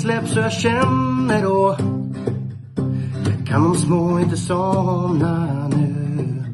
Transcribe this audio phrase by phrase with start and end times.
[0.00, 1.76] släpps och jag känner då.
[3.46, 6.44] Kan de små inte somna nu.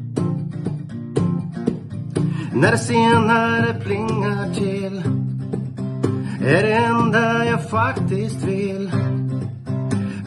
[2.53, 5.03] När det senare plingar till
[6.41, 8.91] är det enda jag faktiskt vill.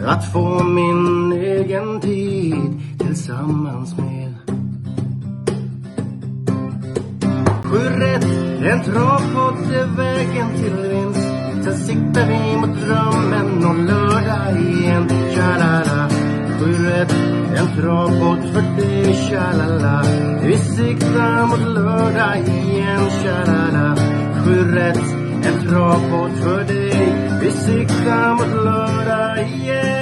[0.07, 4.35] Att få min egen tid tillsammans med.
[7.65, 8.25] Sju rätt,
[8.63, 11.41] en travpott är vägen till vinst.
[11.65, 12.35] Sen siktar vi
[16.61, 17.13] Sju rätt,
[17.59, 20.03] en travbåt för dig Tja-la-la.
[20.43, 23.97] Vi siktar mot lördag igen Tja-la-la.
[24.45, 25.13] Sju rätt,
[25.47, 27.15] en travbåt för dig.
[27.43, 30.01] Vi siktar mot lördag igen.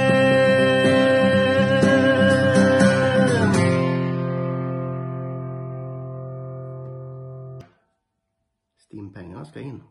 [8.77, 9.83] Stimpengarna ska in.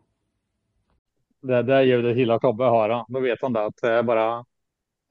[1.41, 3.05] Det där ljudet gillar Tobbe att höra.
[3.07, 4.45] Då vet han det att det är bara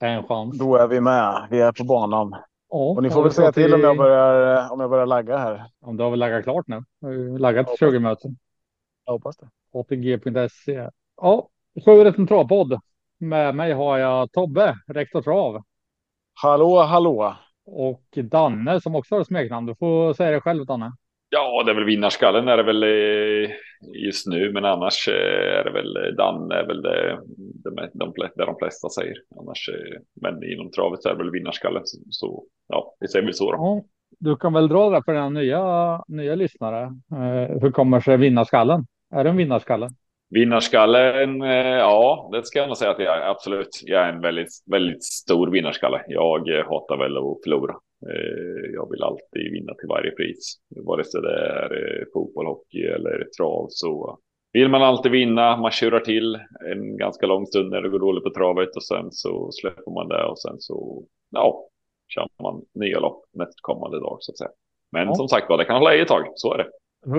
[0.07, 0.59] en chans.
[0.59, 1.47] Då är vi med.
[1.51, 2.31] Vi är på banan.
[2.71, 5.65] Ja, Och ni får väl säga till om jag börjar, om jag börjar lagga här.
[5.81, 6.83] Om du har väl laggat klart nu?
[7.39, 7.77] Laggat Ja.
[7.91, 8.37] 20 möten.
[9.05, 9.49] Jag hoppas det.
[9.75, 10.89] ATG.se.
[11.17, 11.49] Ja,
[11.85, 12.81] sju rätt en travpodd.
[13.21, 15.63] Med mig har jag Tobbe, rektor trav.
[16.43, 17.37] Hallå, hallå.
[17.67, 19.67] Och Danne som också har ett smeknamn.
[19.67, 20.93] Du får säga det själv Danne.
[21.29, 23.51] Ja, det är väl vinnarskallen är det väl eh,
[23.95, 27.89] just nu, men annars eh, är det väl eh, Dan är väl det, det, de,
[27.93, 29.17] de, det de flesta säger.
[29.41, 31.83] Annars, eh, men inom travet så är det väl vinnarskallen.
[31.84, 33.84] Så, så ja, vi säger väl så då.
[34.19, 36.83] Du kan väl dra det för den nya, nya lyssnare.
[37.12, 38.87] Eh, hur kommer sig vinnarskallen?
[39.15, 39.91] Är det en vinnarskalle?
[40.31, 43.83] Vinnarskallen, ja, det ska jag nog säga att jag är absolut.
[43.84, 46.03] Jag är en väldigt, väldigt stor vinnarskalle.
[46.09, 47.75] Jag hatar väl att förlora.
[48.06, 50.56] Eh, Jag vill alltid vinna till varje pris.
[50.76, 54.19] Vare sig det är eh, fotboll, hockey eller trav så
[54.53, 55.56] vill man alltid vinna.
[55.56, 56.38] Man tjurar till
[56.70, 60.09] en ganska lång stund när det går dåligt på travet och sen så släpper man
[60.09, 61.64] det och sen så ja,
[62.14, 64.50] kör man nya lopp nästkommande dag så att säga.
[64.92, 65.15] Men Ja.
[65.15, 66.25] som sagt var, det kan hålla i ett tag.
[66.34, 66.66] Så är det.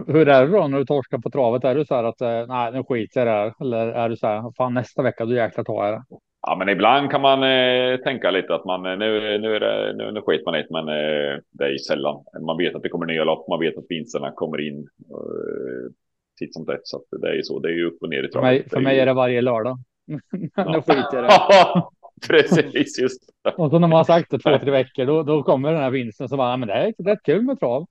[0.07, 1.63] Hur, är det då när du torskar på travet?
[1.63, 3.53] Är du så här att eh, nej, nu skiter jag i det här?
[3.61, 6.03] Eller är du så här, fan nästa vecka, då jäklar tar jag det.
[6.42, 9.94] Ja, men ibland kan man eh, tänka lite att man eh, nu, nu är det,
[9.98, 12.24] nu, nu skiter man det, men eh, det är ju sällan.
[12.46, 15.92] Man vet att det kommer nya lopp, man vet att vinsterna kommer in eh,
[16.40, 17.60] titt som tätt, så att det är ju så.
[17.60, 18.48] Det är ju upp och ner i För travet.
[18.50, 19.78] mig, för mig ju- är det varje lördag.
[20.68, 21.84] nu skiter jag det.
[22.28, 23.50] Precis just det.
[23.52, 25.90] Och så när man har sagt det två, tre veckor, då, då kommer den här
[25.92, 27.86] vinsten som bara, "Ja, men det är rätt kul med trav.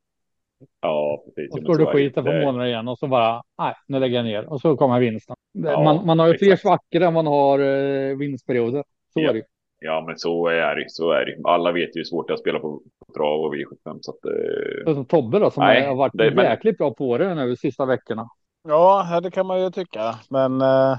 [0.81, 1.55] Ja, precis.
[1.55, 4.53] Och går du skiten på månader igen och så bara, nej, nu lägger jag ner.
[4.53, 5.37] Och så kommer vinsten.
[5.53, 8.85] Ja, man, man har ju fler svackor än man har eh, vinstperioder.
[9.13, 9.31] Så Ja.
[9.31, 9.43] är det.
[9.81, 10.85] Ja, men så är det.
[10.89, 11.37] Så är det.
[11.51, 14.11] Alla vet ju hur svårt det är att spela på, på trav och V75, så
[14.11, 17.35] att eh, så Tobbe då, som Nej, har varit det- men- jäkligt bra på det
[17.35, 18.29] nu de sista veckorna.
[18.69, 20.15] Ja, det kan man ju tycka.
[20.31, 20.99] Men eh,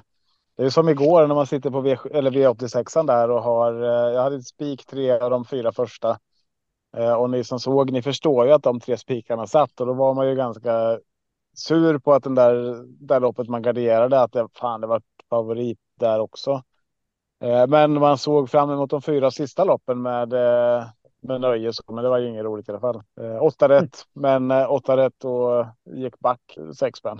[0.57, 3.73] det är som igår när man sitter på V, eller V86 där och har.
[3.83, 6.17] Eh, jag hade ett spik tre av de fyra första.
[6.97, 9.93] Eh, och ni som såg, ni förstår ju att de tre spikarna satt och då
[9.93, 10.99] var man ju ganska
[11.53, 15.79] sur på att den där, där loppet man garderade att det fan det var favorit
[15.95, 16.63] där också.
[17.43, 20.33] Eh, men man såg fram emot de fyra sista loppen med
[21.21, 23.03] med nöje, så, men det var ju inget roligt i alla fall.
[23.21, 27.19] Eh, åtta rätt, men eh, åtta rätt och gick back sex spänn.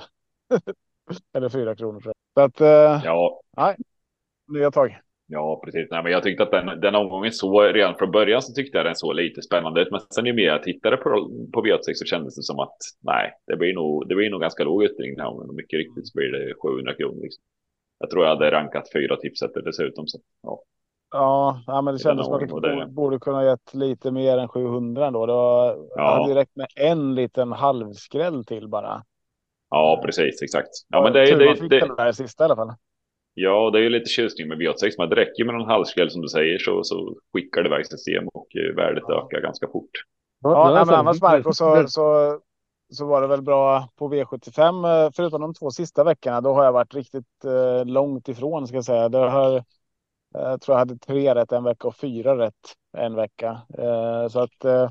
[1.34, 2.44] Eller fyra kronor tror jag.
[2.44, 3.42] Så att eh, ja,
[4.48, 5.00] nya tag.
[5.32, 5.88] Ja, precis.
[5.92, 8.86] Nej, men jag tyckte att den, den omgången så redan från början så tyckte jag
[8.86, 9.92] den såg lite spännande ut.
[9.92, 11.10] Men sen ju mer jag tittade på,
[11.54, 14.64] på V86 så kändes det som att nej, det blir nog, det blir nog ganska
[14.64, 15.56] låg utdelning den här gången.
[15.56, 17.22] Mycket riktigt så blir det 700 kronor.
[17.22, 17.44] Liksom.
[18.00, 20.08] Jag tror jag hade rankat fyra tipsetter dessutom.
[20.08, 20.62] Så, ja.
[21.12, 24.48] Ja, ja, men det kändes som att det borde, det- kunna gett lite mer än
[24.48, 25.26] 700 ändå.
[25.26, 26.04] Det var, Ja.
[26.16, 29.04] hade direkt med en liten halvskräll till bara.
[29.70, 30.42] ja, precis.
[30.42, 30.70] Exakt.
[30.90, 32.74] Ja, men det, det, det, den där sista i alla fall.
[33.42, 34.92] Ja, det är ju lite tjusning med V86.
[34.98, 38.28] Men det räcker med någon halvskräll som du säger så, så skickar det iväg system
[38.28, 39.26] och eh, värdet Ja.
[39.26, 39.92] ökar ganska fort.
[40.44, 42.40] Ja, nej, men annars Marco så, så,
[42.94, 45.06] så var det väl bra på V75.
[45.06, 48.78] eh, Förutom de två sista veckorna, då har jag varit riktigt eh, långt ifrån ska
[48.78, 49.10] jag säga.
[49.10, 49.64] Det har, eh,
[50.32, 53.62] jag tror jag hade tre rätt en vecka och fyra rätt en vecka.
[53.78, 54.90] Eh, så att eh,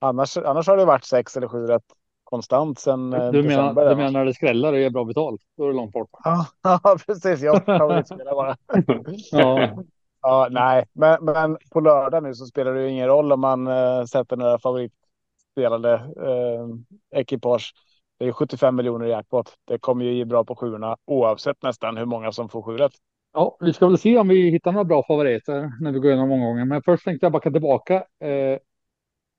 [0.00, 1.84] annars, annars har det varit sex eller sju rätt
[2.24, 3.88] konstant sen eh, Du menar, december.
[3.90, 5.40] du menar när det skrällar och ger bra betalt?
[5.56, 6.10] Då är det långt bort.
[6.24, 7.40] Ja, ja, precis.
[7.42, 8.56] Jag favoritspelar bara.
[9.30, 9.68] Ja,
[10.22, 13.66] Ja, nej, men, men på lördag nu så spelar det ju ingen roll om man
[13.66, 17.74] eh, sätter några favoritspelade eh, ekipage.
[18.18, 19.54] Det är 75 miljoner i jackpot.
[19.64, 22.88] Det kommer ju ge bra på sjuorna oavsett nästan hur många som får sju.
[23.32, 26.30] Ja, vi ska väl se om vi hittar några bra favoriter när vi går igenom
[26.32, 26.68] omgången.
[26.68, 28.58] Men först tänkte jag backa tillbaka eh,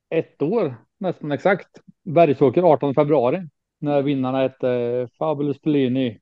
[0.10, 1.68] ett år nästan exakt.
[2.04, 3.48] Bergsåker 18 februari.
[3.80, 6.20] när vinnarna hette eh, Fabulous Pellini.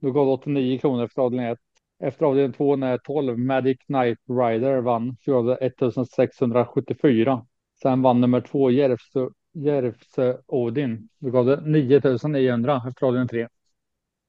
[0.00, 1.58] Då gav det 89 kronor efter avdelning 1.
[2.02, 7.46] Efter avdelning 2 när 12 Magic Knight Rider vann så gav det 1674.
[7.82, 11.08] Sen vann nummer 2 Järvsö, Järvsö Odin.
[11.18, 13.48] Då gav det 9900 efter avdelning 3.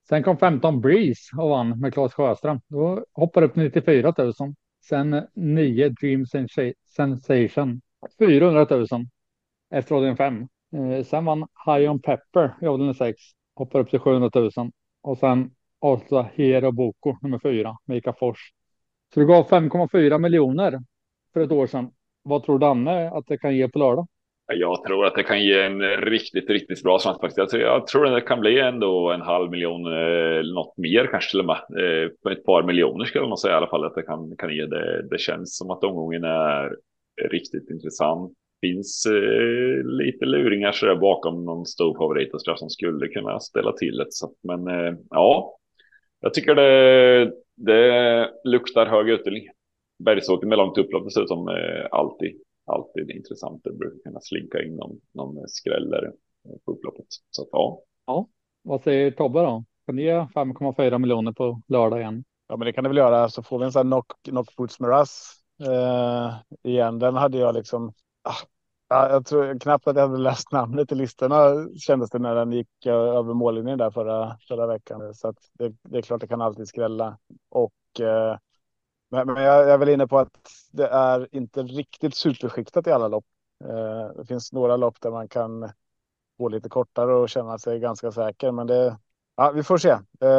[0.08, 2.62] Sen kom 15 Breeze och vann med Claes Sjöström.
[2.68, 4.34] Då hoppade upp 94 000.
[4.90, 6.26] Sen 9 Dream
[6.96, 7.81] Sensation
[8.20, 8.88] 400 000
[9.75, 10.48] efter avdelning 5.
[10.75, 13.22] Eh, sen vann High on Pepper i avdelning 6.
[13.56, 14.51] Hoppar upp till 700 000.
[15.04, 15.51] Och sen
[15.81, 18.39] avslutar Hero Boko nummer 4 Mika Fors.
[19.13, 20.80] Så du gav 5,4 miljoner
[21.33, 21.92] för ett år sedan.
[22.24, 24.07] Vad tror Danne att det kan ge på lördag?
[24.54, 27.38] Jag tror att det kan ge en riktigt, riktigt bra slant faktiskt.
[27.38, 30.78] Jag tror, jag tror att det kan bli ändå en halv miljon, eh, eller något
[30.78, 31.56] mer kanske till och med.
[31.56, 34.66] Eh, ett par miljoner skulle man säga i alla fall att det kan, kan ge.
[34.66, 36.75] Det, det känns som att omgången är
[37.31, 38.33] riktigt intressant.
[38.66, 43.40] Finns eh, lite luringar så där bakom någon stor favorit och så som skulle kunna
[43.40, 44.08] ställa till det.
[44.10, 45.58] Så, men eh, ja,
[46.20, 49.48] jag tycker det, det luktar hög utdelning.
[50.04, 52.36] Bergsåker med långt upplopp dessutom eh, alltid
[52.66, 53.64] alltid intressant.
[53.64, 56.12] Det brukar kunna slinka in någon, någon skräller
[56.66, 57.06] på upploppet.
[57.32, 57.82] Så att, ja.
[58.06, 58.28] Ja,
[58.62, 59.64] vad säger Tobbe då?
[59.86, 62.24] Kan ni ge 5,4 miljoner på lördag igen?
[62.48, 63.30] Ja, men det kan det väl göra.
[63.30, 66.34] Så får vi en sån här knock, knock boots med Russ eh,
[66.72, 67.00] igen.
[67.00, 67.94] Den hade jag liksom.
[68.24, 68.46] Ah,
[68.88, 72.86] jag tror knappt att jag hade läst namnet i listorna kändes det när den gick
[72.86, 75.14] eh, över mållinjen där förra, förra veckan.
[75.14, 77.18] Så att det, det är klart det kan alltid skrälla.
[77.50, 78.38] Och eh,
[79.10, 80.38] men, jag, jag är väl inne på att
[80.72, 83.26] det är inte riktigt superskiktat i alla lopp.
[83.64, 85.70] Eh, det finns några lopp där man kan
[86.38, 88.98] gå lite kortare och känna sig ganska säker, men det.
[89.36, 89.90] Ja, vi får se.
[90.22, 90.30] Eh,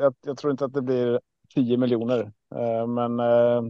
[0.00, 1.20] jag, jag, tror inte att det blir
[1.54, 3.62] 10 miljoner, eh, men, eh,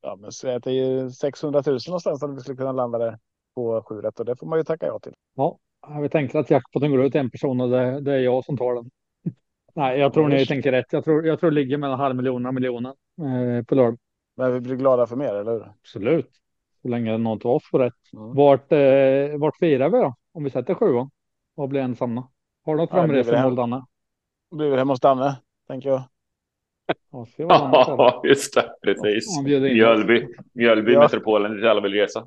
[0.00, 3.18] ja, men att det är 600 000 någonstans om vi skulle kunna landa där
[3.58, 5.12] på 7 och det får man ju tacka ja till.
[5.36, 5.58] Ja,
[6.02, 8.74] vi tänker att jackpoten går ut en person och det, det är jag som tar
[8.74, 8.90] den.
[9.74, 10.92] Nej, jag tror ni tänker rätt.
[10.92, 13.98] Jag tror, jag tror det ligger mellan halv miljon och miljonen eh, på lördag.
[14.36, 15.68] Men vi blir glada för mer, eller hur?
[15.80, 16.30] Absolut.
[16.82, 18.12] Så länge någon av oss får rätt.
[18.12, 18.34] Mm.
[18.34, 20.14] Vart, eh, vart firar vi då?
[20.32, 21.10] Om vi sätter sjuan?
[21.54, 22.28] Vad blir ensamma?
[22.64, 23.84] Har du något framresemål, Danne?
[24.50, 25.36] Blir väl hemma hos Danne,
[25.68, 26.02] tänker jag.
[27.12, 28.74] Ja, ja just det.
[28.82, 29.40] Precis.
[29.42, 30.28] Mjölby.
[30.54, 31.00] Mjölby, ja.
[31.00, 32.26] metropolen dit alla vill resa.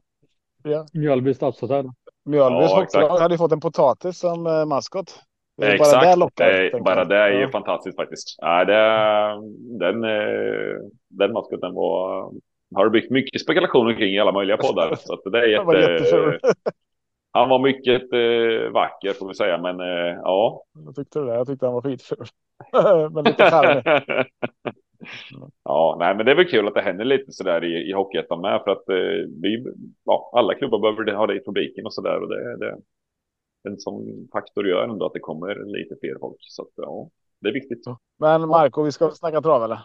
[0.63, 0.86] Ja.
[0.94, 1.90] Mjölby stadshotell.
[2.25, 5.19] Mjölbys ja, hade fått en potatis som eh, maskot.
[5.62, 7.50] Exakt, bara det, lockar, det, bara det är ju ja.
[7.50, 8.36] fantastiskt faktiskt.
[8.38, 8.75] Ja, det,
[9.80, 10.78] den, eh,
[11.10, 12.31] den maskoten var,
[12.75, 14.96] har det byggt mycket spekulationer kring i alla möjliga poddar.
[15.00, 15.66] så att det är jätte,
[16.16, 16.40] var
[17.31, 20.64] han var mycket eh, vacker får vi säga, men eh, ja.
[20.86, 22.25] Jag tyckte det, jag tyckte han var skitful.
[23.12, 23.84] men lite charmig.
[25.63, 27.94] Ja, nej, men det är väl kul att det händer lite så där i, i
[27.94, 29.65] Hockeyettan med för att eh, vi,
[30.06, 32.77] ja, alla klubbar behöver ha det i publiken och så där och det, det,
[33.63, 36.38] en sån faktor gör ändå att det kommer lite fler folk.
[36.39, 37.09] Så att, ja,
[37.42, 37.83] det är viktigt.
[38.19, 39.80] Men Marco, vi ska snacka trav eller?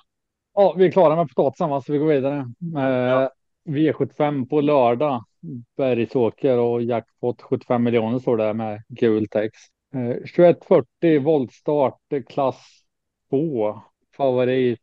[0.54, 1.80] Ja, vi är klara med potatisen va?
[1.80, 2.46] så vi går vidare.
[2.74, 3.30] Ja.
[3.66, 5.24] V75 på lördag.
[5.76, 9.72] Bergsåker och jackpot 75 miljoner står det med gul text.
[10.36, 12.82] 2140 voltstart klass
[13.30, 13.80] 2.
[14.16, 14.80] Favorit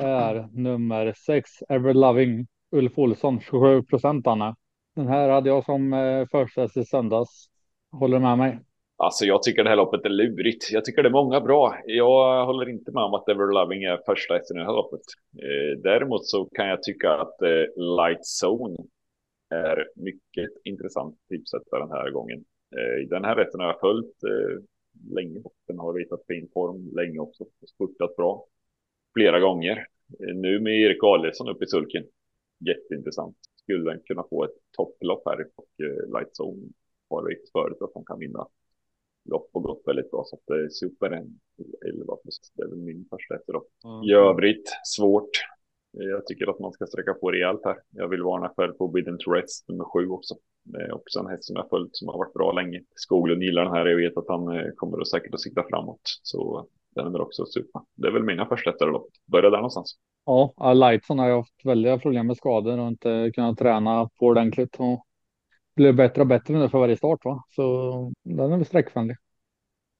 [0.00, 4.56] är nummer 6 Everloving Ulf Olsson 27 procent Anna.
[4.96, 7.46] Den här hade jag som eh, första i söndags.
[7.92, 8.58] Håller du med mig?
[8.96, 10.72] Alltså jag tycker det här loppet är lurigt.
[10.72, 11.76] Jag tycker det är många bra.
[11.84, 15.00] Jag håller inte med om att Ever Loving är första i det här loppet.
[15.36, 18.76] Eh, däremot så kan jag tycka att eh, Light Zone
[19.50, 22.44] är mycket intressant tipset för den här gången.
[22.76, 24.16] Eh, den här rätten har jag följt
[25.16, 25.42] länge länge.
[25.68, 27.44] Den har visat fin form länge också.
[27.74, 28.46] Spurtat bra
[29.14, 29.86] flera gånger.
[30.20, 32.04] Eh, nu med Erik Adelsson uppe i sulken.
[32.66, 33.36] Jätteintressant.
[33.62, 36.68] Skulle den kunna få ett topplopp här och eh, Light Zone
[37.10, 38.46] har visat förut att de kan vinna
[39.24, 40.24] lopp och gått väldigt bra.
[40.26, 41.40] Så att det är super en
[41.86, 42.40] 11 plus.
[42.54, 43.68] Det är väl min första efterlopp.
[43.84, 44.02] Mm.
[44.02, 45.30] I övrigt svårt.
[45.92, 47.76] Jag tycker att man ska sträcka på rejält här.
[47.90, 50.34] Jag vill varna för Forbidden to Rest nummer sju också.
[50.64, 52.82] Det är också en häst som jag följt som har varit bra länge.
[52.94, 53.86] Skoglund gillar den här.
[53.86, 56.00] Jag vet att han eh, kommer att säkert att sikta framåt.
[56.22, 57.82] Så den är också super.
[57.94, 59.08] Det är väl mina första efterlopp.
[59.26, 59.98] Börja där någonstans.
[60.24, 64.76] Ja, Lightson har ju haft väldiga problem med skador och inte kunnat träna på ordentligt.
[64.78, 65.06] Och
[65.76, 67.24] blir bättre och bättre nu för varje start.
[67.24, 67.44] Va?
[67.48, 69.16] Så den är väl sträckvänlig.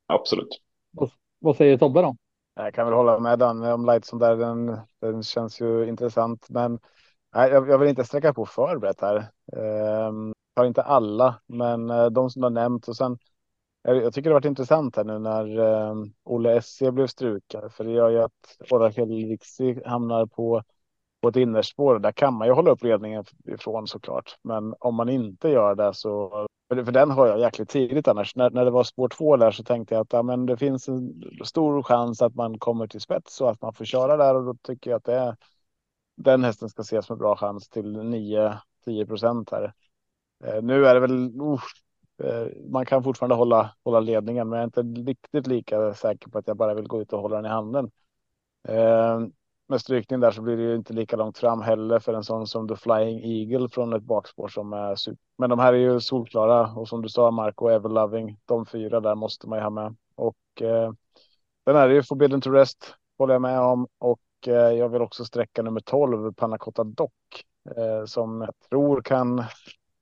[0.07, 0.61] Absolut.
[0.91, 2.17] Vad, vad säger Tobbe då?
[2.55, 4.37] Jag kan väl hålla med Dan om Lightson där.
[4.37, 6.79] Den, den känns ju intressant, men
[7.35, 9.17] nej, jag, jag vill inte sträcka på för brett här.
[9.57, 13.19] Ehm, har inte alla, men eh, de som har nämnt och sen.
[13.83, 15.95] Jag tycker det har varit intressant här nu när eh,
[16.25, 20.63] Olle SC blev strukad, för det gör ju att Orakel Riksi hamnar på
[21.21, 21.99] på ett innerspår.
[21.99, 24.37] Där kan man ju hålla upp ledningen ifrån såklart.
[24.43, 28.37] Men om man inte gör det så För, för den har jag jäkligt tidigt annars.
[28.37, 30.89] När, när det var spår två där så tänkte jag att ja, men det finns
[30.89, 34.45] en stor chans att man kommer till spets och att man får köra där och
[34.45, 35.37] då tycker jag att det är
[36.17, 39.73] den hästen ska ses som en bra chans till 9-10 procent här.
[40.45, 41.61] Eh, nu är det väl, uh,
[42.25, 46.39] Eh, man kan fortfarande hålla, hålla ledningen, men jag är inte riktigt lika säker på
[46.39, 47.91] att jag bara vill gå ut och hålla den i handen.
[48.69, 49.21] Eh,
[49.69, 52.47] med strykning där så blir det ju inte lika långt fram heller för en sån
[52.47, 55.19] som The Flying Eagle från ett bakspår som är super.
[55.39, 59.15] Men de här är ju solklara och som du sa Marco Everloving, de fyra där
[59.15, 60.93] måste man ju ha med och eh,
[61.67, 65.25] den är ju Forbidden to Rest håller jag med om och eh, jag vill också
[65.25, 67.45] sträcka nummer 12 Panacotta Dock
[67.77, 69.45] eh, som jag tror kan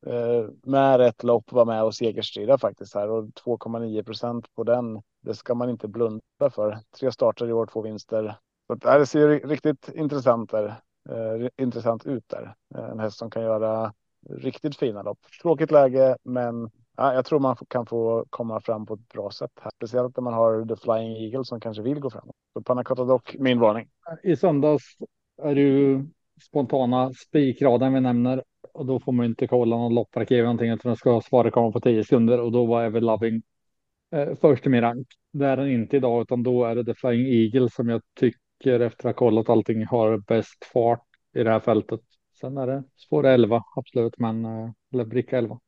[0.06, 5.02] Eh, med rätt lopp vara med och segerstrida faktiskt här och 2,9 procent på den.
[5.20, 6.78] Det ska man inte blunda för.
[6.98, 8.36] Tre starter i år, två vinster.
[8.66, 10.66] Så det ser riktigt intressant, där,
[11.08, 12.54] eh, intressant ut där.
[12.74, 13.92] Eh, en häst som kan göra
[14.30, 15.18] riktigt fina lopp.
[15.42, 19.52] Tråkigt läge, men ja, jag tror man kan få komma fram på ett bra sätt
[19.60, 19.70] här.
[19.76, 22.36] Speciellt när man har The Flying Eagle som kanske vill gå framåt.
[22.52, 23.88] Så Panacotta dock min varning.
[24.22, 24.84] I söndags
[25.42, 26.06] är det ju
[26.42, 28.42] spontana spikraden vi nämner
[28.72, 31.80] och då får man inte kolla någon lopparkiv eller någonting utan ska svaret komma på
[31.80, 33.42] 10 sekunder och då var Ever Loving
[34.12, 35.06] eh, först i min rank.
[35.32, 38.38] Det är den inte idag utan då är det The Flying Eagle som jag tycker
[38.58, 41.04] tycker efter att ha kollat allting har bäst fart
[41.34, 42.00] i det här fältet.
[42.40, 45.58] Sen är det spår 11, absolut, men eh, eller bricka 11.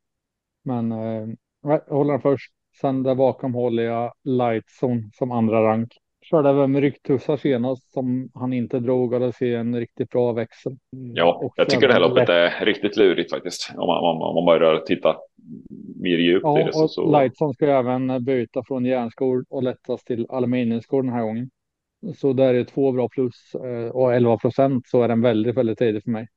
[0.62, 1.28] Men eh,
[1.62, 2.52] jag håller den först.
[2.80, 5.92] Sen där bakom håller jag Lightzone som andra rank.
[6.30, 10.32] Körde även med rycktussar senast som han inte drog och det ser en riktigt bra
[10.32, 10.76] växel.
[10.90, 13.72] Ja, och jag tycker det här loppet är riktigt lurigt faktiskt.
[13.76, 15.16] Om man, om, man börjar titta
[15.96, 16.72] mer djupt ja, i det.
[16.72, 17.20] Så, och så...
[17.20, 21.50] Lightson ska även byta från järnskor och lättas till aluminiumskor den här gången.
[22.16, 25.78] Så där är två bra plus eh, och 11 procent så är den väldigt, väldigt
[25.78, 26.28] tidig för mig.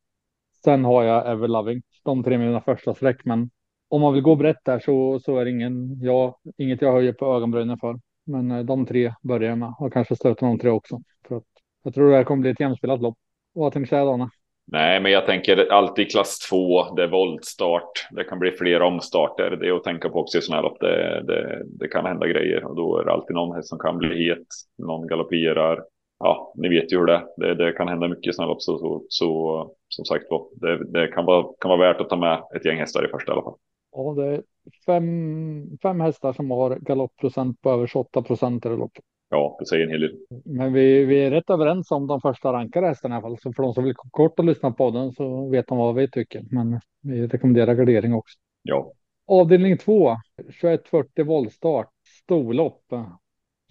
[0.63, 3.50] Sen har jag Everloving, de tre mina första streck, men
[3.88, 7.13] om man vill gå brett där så, så är det ingen, ja, inget jag höjer
[7.13, 8.00] på ögonbrynen för.
[8.25, 11.01] Men eh, de tre börjar jag med och kanske stöter de tre också.
[11.27, 11.43] För att
[11.83, 13.17] jag tror det här kommer bli ett jämspelat lopp.
[13.53, 14.29] Vad tänker du säga Dana?
[14.67, 18.07] Nej, men jag tänker alltid klass två, det är voltstart.
[18.11, 19.57] Det kan bli fler omstarter.
[19.59, 20.79] Det är att tänka på också i sådana här lopp.
[20.79, 23.97] Det, det, det, kan hända grejer och då är det alltid någon häst som kan
[23.97, 24.47] bli het.
[24.77, 25.83] Någon galopperar.
[26.19, 27.25] Ja, ni vet ju hur det är.
[27.37, 28.61] Det, det kan hända mycket i sådana lopp.
[28.61, 30.25] Så, så, så som sagt
[30.61, 33.31] det, det, kan, vara, kan vara värt att ta med ett gäng hästar i första
[33.31, 33.57] i alla fall.
[33.91, 34.41] Ja, det
[34.86, 39.03] fem, fem hästar som har galoppprocent på över 28 procent i det loppet
[39.34, 40.17] ja, det säger en hel del.
[40.46, 43.38] Men vi, vi är rätt överens om de första rankade hästarna i alla fall.
[43.38, 46.12] Så för de som vill kort och lyssna på den så vet de vad vi
[46.12, 46.43] tycker.
[46.51, 48.38] Men vi rekommenderar gardering också.
[48.62, 48.91] Ja.
[49.27, 51.89] Avdelning 2, 2140 voltstart,
[52.24, 52.84] storlopp.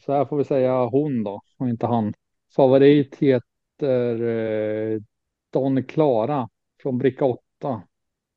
[0.04, 2.14] Så här får vi säga hon då och inte han.
[2.56, 5.00] Favorit heter eh,
[5.52, 6.48] Don Klara
[6.82, 7.82] från bricka 8.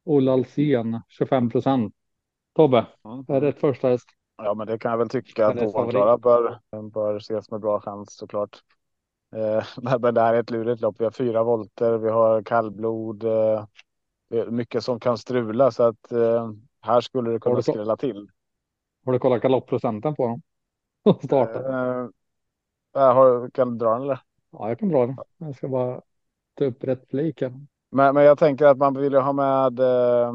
[0.06, 1.95] Olle Alsen 25 procent.
[2.56, 3.26] Tobbe, mm.
[3.28, 4.10] är det ett första häst?
[4.38, 6.60] Ja, men det kan jag väl tycka att Klara bör,
[6.94, 8.62] bör ses med bra chans såklart.
[9.36, 9.64] Eh,
[10.00, 10.96] men det här är ett lurigt lopp.
[11.00, 13.66] Vi har fyra volter, vi har kallblod, eh,
[14.48, 18.28] mycket som kan strula så att eh, här skulle det kunna skrälla till.
[19.06, 20.42] Har du kollat galoppprocenten på dem?
[21.24, 21.60] Starta.
[21.60, 24.20] Eh, har, kan du dra den eller?
[24.52, 25.18] Ja, jag kan dra den.
[25.38, 26.02] Jag ska bara
[26.54, 27.54] ta upp rätt flik här.
[27.96, 30.32] Men, men jag tänker att man vill ju ha med eh,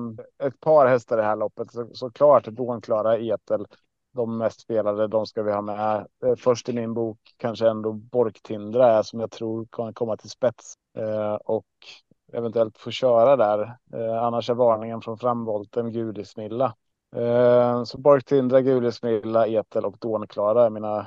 [0.47, 1.73] ett par hästar i det här loppet.
[1.73, 3.67] Så, såklart Dånklara Etel
[4.13, 6.07] de mest spelade, de ska vi ha med.
[6.25, 10.31] Eh, först i min bok kanske ändå Borktindra är som jag tror kan komma till
[10.31, 11.67] spets eh, och
[12.33, 13.77] eventuellt få köra där.
[13.95, 16.75] Eh, annars är varningen från framvolten Gudismilla.
[17.17, 21.07] Eh, så Borktindra, Gudismilla, Etel och Dånklara är mina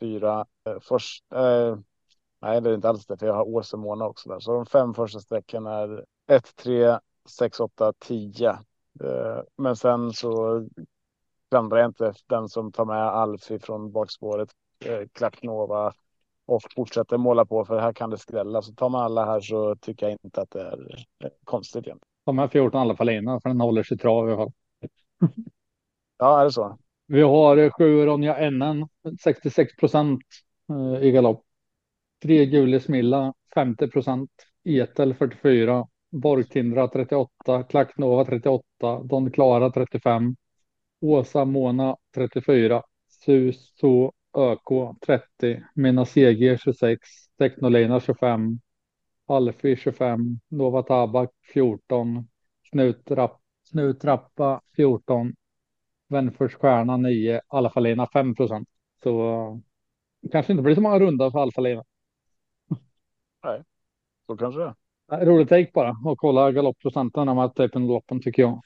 [0.00, 1.24] fyra eh, först.
[1.34, 1.76] Eh,
[2.44, 4.40] Eh, nej, det är inte alls det, för jag har Åsemona också där.
[4.40, 6.98] Så de fem första strecken är 1, 3,
[7.28, 8.58] 6, 8, 10.
[9.56, 10.62] Men sen så
[11.50, 14.48] klandrar jag inte den som tar med Alfie från bakspåret,
[14.84, 15.92] eh, Klacknova
[16.46, 18.62] och fortsätter måla på för här kan det skrälla.
[18.62, 21.86] Så tar man alla här så tycker jag inte att det är eh, konstigt.
[21.86, 21.98] Igen.
[22.24, 24.52] De här 14 alla fall innan för den håller sig trav i alla fall.
[26.18, 26.78] Ja, är det så?
[27.06, 28.88] Vi har sju Ronja NN,
[29.22, 30.22] 66 procent
[30.70, 31.44] eh, i galopp.
[32.24, 34.30] Tre Gule Smilla, 50 procent.
[34.64, 35.86] Etel 44.
[36.10, 37.62] Borgtindra 38.
[37.68, 39.02] Klacknova 38.
[39.04, 40.36] Don Klara 35.
[41.00, 46.98] Åsa Mona 34, Suso ÖK 30, Mina CG 26,
[47.38, 48.58] Technolina 25,
[49.26, 52.28] Alfi 25, Nova Tabak 14,
[52.70, 53.40] Knutrapp,
[53.70, 55.34] Knutrappa 14,
[56.08, 58.68] Vänfors Stjärna 9, Alfalena 5 procent.
[59.02, 59.60] Så
[60.32, 61.84] kanske inte blir så många runda för Alfalena.
[63.44, 63.62] Nej,
[64.26, 64.74] så kanske det är.
[65.26, 68.60] Roligt take bara och kolla galoppprocenten när man tar upp loppen tycker jag.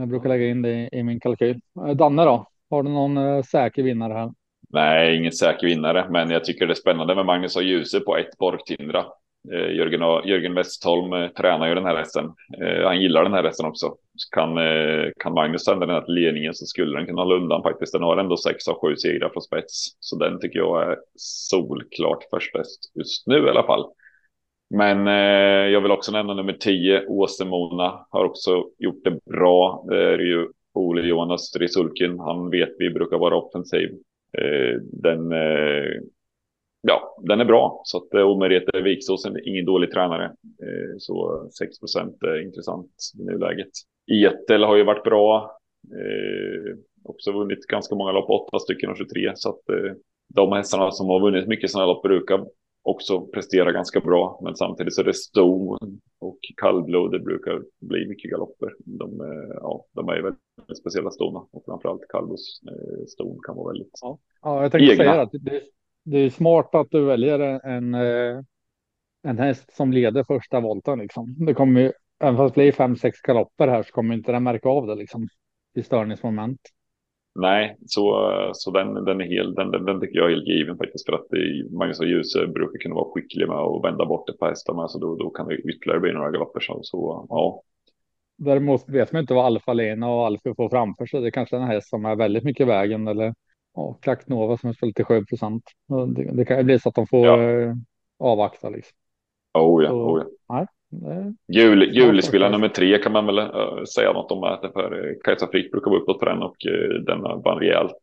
[0.00, 1.60] Jag brukar lägga in det i min kalkyl.
[1.86, 2.46] Eh, Danne då?
[2.70, 4.32] Har du någon eh, säker vinnare här?
[4.68, 8.16] Nej, ingen säker vinnare, men jag tycker det är spännande med Magnus och Djuse på
[8.16, 9.04] ett Borgtindra.
[9.52, 12.24] Eh, Jörgen, och, Jörgen Westholm tränar ju den här hästen.
[12.84, 13.94] Han gillar den här hästen också.
[14.34, 14.58] Kan,
[15.18, 17.92] kan Magnus sända den här till ledningen så skulle den kunna hålla undan faktiskt.
[17.92, 19.96] Den har ändå sex av sju segrar från spets.
[20.00, 23.84] Så den tycker jag är solklart först bäst just nu i alla fall.
[24.74, 29.84] Men eh, jag vill också nämna nummer 10, Åsemona, har också gjort det bra.
[29.88, 32.18] Det är ju Ole Johan Öster i sulken.
[32.18, 33.88] Han vet vi brukar vara offensiv.
[34.38, 36.00] Eh, den, eh,
[36.82, 37.80] ja, den är bra.
[37.84, 40.24] Så att eh, Merete Viksås är ingen dålig tränare.
[40.62, 43.70] Eh, så 6 procent är intressant i nuläget.
[44.12, 45.58] Etel har ju varit bra.
[45.92, 49.32] Eh, också vunnit ganska många lopp, 8 stycken och 23.
[49.34, 49.92] Så att eh,
[50.34, 52.46] de hästarna som har vunnit mycket sådana lopp brukar
[52.82, 54.40] också presterar ganska bra.
[54.42, 57.12] Men samtidigt så är det ston och kallblod.
[57.12, 58.74] Det brukar bli mycket galopper.
[58.78, 63.72] De, eh, ja, de är väldigt speciella stona och framförallt kallblods eh, ston kan vara
[63.72, 63.98] väldigt.
[64.02, 65.04] Ja, ja jag tänkte Egna.
[65.04, 65.62] säga att det,
[66.04, 68.40] det är smart att du väljer en, eh,
[69.22, 70.98] en häst som leder första volten.
[70.98, 71.34] Liksom.
[71.46, 74.42] Det kommer ju, även fast det blir fem, sex galopper här så kommer inte den
[74.42, 75.28] märka av det liksom.
[75.74, 76.60] I störningsmoment.
[77.34, 80.76] Nej, så, så den, den är helt, den, den, den tycker jag är helt given
[80.76, 84.28] faktiskt för att det, Magnus och Djuse brukar kunna vara skickliga med att vända bort
[84.30, 87.26] ett par hästar med så då, då kan det ytterligare bli några galopper så, så
[87.28, 87.62] ja.
[88.38, 91.20] Däremot vet man inte vad Alfa Lena och Alfa får framför sig.
[91.20, 93.34] Det är kanske är en häst som är väldigt mycket i vägen eller
[93.74, 95.62] ja, Klack Nova som är spelat till 7 procent.
[96.16, 97.42] Det, det kan ju bli så att de får Ja.
[97.50, 97.74] eh,
[98.18, 98.96] avvakta liksom.
[99.58, 100.54] Oh ja, Så- oh ja.
[100.54, 100.66] Nej,
[101.48, 104.44] Jul, julspelare nummer tre kan man väl eh, säga något om.
[104.44, 106.56] Att för eh, Kajsa Frick brukar vara uppåt på den och
[107.06, 108.02] den vann rejält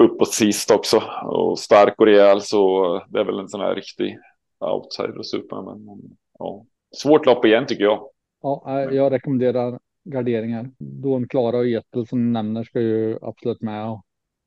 [0.00, 1.02] uppåt sist också.
[1.24, 4.18] Och stark och rejäl så det är väl en sån här riktig
[4.60, 5.62] outsider och super.
[5.62, 5.98] Men, men,
[6.38, 6.64] ja.
[6.96, 8.08] Svårt lopp igen tycker jag.
[8.64, 10.70] ja, jag rekommenderar garderingar.
[10.78, 14.02] Dawn Klara och Etel som du nämner ska ju absolut med och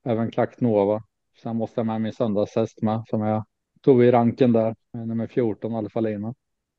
[0.05, 1.03] även Klack Nova.
[1.43, 3.45] Sen måste jag med min söndagshäst med som jag
[3.81, 4.75] tog i ranken där.
[4.95, 6.33] eh, Nummer 14 Alfa Lena.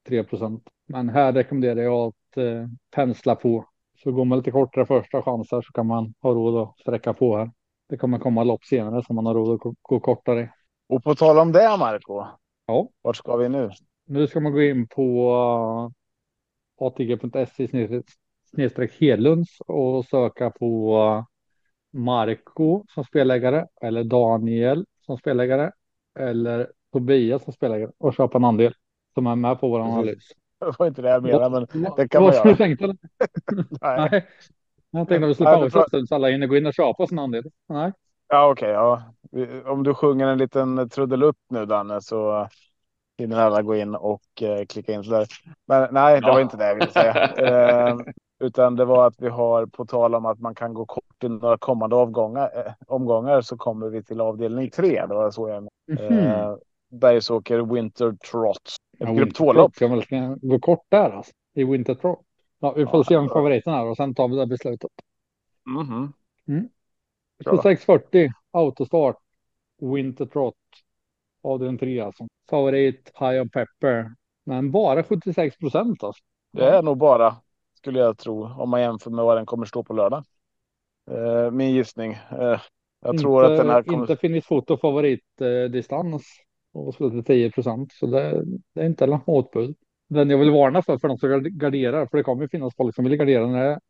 [0.08, 0.62] 3 procent.
[0.86, 3.64] Men här rekommenderar jag att eh, pensla på.
[4.02, 7.36] Så går man lite kortare första chanser så kan man ha råd att sträcka på
[7.36, 7.50] här.
[7.88, 10.52] Det kommer komma lopp senare som man har råd att gå- kortare.
[10.88, 12.24] Och på tal om det, Marco.
[12.66, 12.88] Ja.
[13.02, 13.70] Vart ska vi nu?
[14.06, 15.32] Nu ska man gå in på
[16.80, 18.12] uh, atg.se snedstreck-
[18.50, 21.24] snedstreck Hedlunds och söka på uh,
[22.00, 25.70] Marco som spelägare eller Daniel som spelägare
[26.18, 28.74] eller Tobias som spelägare och köpa en andel
[29.14, 30.28] som är med på vår analys.
[30.60, 32.48] Det var inte det jag menade, men det kan Vad man göra.
[32.50, 32.96] du tänkt eller?
[33.80, 34.08] Nej.
[34.10, 34.26] Nej.
[34.90, 37.44] Jag tänkte att vi skulle pausa så alla hinner gå in och köpa sin andel.
[37.68, 37.92] Nej.
[38.28, 38.70] Ja, okej.
[38.70, 39.02] ja.
[39.30, 42.48] Vi- Om du sjunger en liten trudelutt nu, Danne, så
[43.18, 45.26] hinner alla gå in och eh, klicka in sådär.
[45.66, 46.32] Men nej, det Ja.
[46.32, 47.26] var inte det jag ville säga.
[47.88, 47.96] eh,
[48.40, 51.28] utan det var att vi har, på tal om att man kan gå kort i
[51.28, 55.06] några kommande avgångar, eh, omgångar, så kommer vi till avdelning tre.
[55.08, 56.18] Det var så jag Mhm.
[56.18, 56.54] eh,
[56.90, 58.76] Bergsåker Winter Trot.
[59.06, 59.76] Ja, grupp två-lopp.
[59.76, 60.02] Ska väl
[60.42, 62.20] gå kort där alltså, i Winter Trot.
[62.60, 64.90] Ja, vi får Ja, se om favoriten är och sen tar vi det beslutet.
[65.66, 66.12] Mhm.
[67.44, 67.50] Bra.
[67.50, 69.16] 2640 autostart
[69.80, 70.54] Winter Trot
[71.42, 72.26] avdelning 3 alltså.
[72.50, 74.14] Favorit High on Pepper.
[74.44, 76.22] Men bara 76 procent alltså.
[76.52, 77.36] Det är nog bara,
[77.74, 80.24] skulle jag tro, om man jämför med vad den kommer stå på lördag.
[81.10, 82.12] Eh, min gissning.
[82.12, 82.60] Eh,
[83.00, 83.98] jag tror att den här kommer...
[83.98, 86.26] Inte Finnish Foto favoritdistans
[86.72, 87.92] och till 10 procent.
[87.92, 89.76] Så det, det är inte något motbud.
[90.08, 92.94] Den jag vill varna för, för de som garderar, för det kommer ju finnas folk
[92.94, 93.80] som vill gardera när det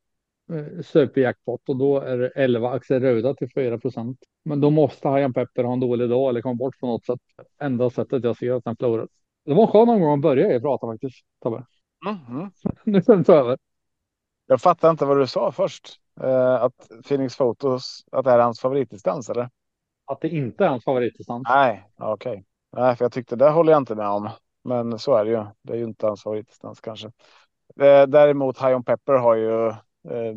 [0.55, 4.19] är eh, superjackpot och då är det 11 Axel Ruda till 4 procent.
[4.45, 7.21] Men då måste Hajan Pepper ha en dålig dag eller komma bort på något sätt.
[7.61, 9.09] Enda sättet jag ser att den förlorar.
[9.45, 11.25] Det var en skön omgång att börja prata faktiskt.
[11.43, 11.67] Tobbe.
[12.05, 12.51] Mhm.
[12.85, 13.59] Nu är det över.
[14.47, 16.01] Jag fattar inte vad du sa först.
[16.21, 19.51] Eh, att Phoenix Photos, att det här är hans favoritdistans eller?
[20.05, 21.43] Att det inte är hans favoritdistans.
[21.49, 22.45] Nej, ja, okej.
[22.73, 24.31] Nej, för jag tyckte det håller jag inte med om.
[24.65, 25.45] Men så är det ju.
[25.63, 27.07] Det är ju inte ansvarigt distans kanske.
[27.81, 30.37] Eh, däremot High on Pepper har ju eh,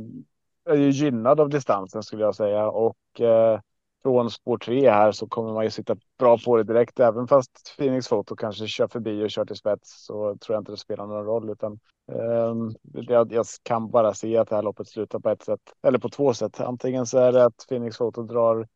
[0.69, 3.59] är ju gynnad av distansen skulle jag säga och eh,
[4.03, 6.99] från spår 3 här så kommer man ju sitta bra på det direkt.
[6.99, 10.71] Även fast Phoenix Photo kanske kör förbi och kör till spets så tror jag inte
[10.71, 11.79] det spelar någon roll utan
[12.11, 15.99] ehm, jag, jag kan bara se att det här loppet slutar på ett sätt eller
[15.99, 16.59] på två sätt.
[16.61, 18.67] Antingen så är det att Phoenix Photo drar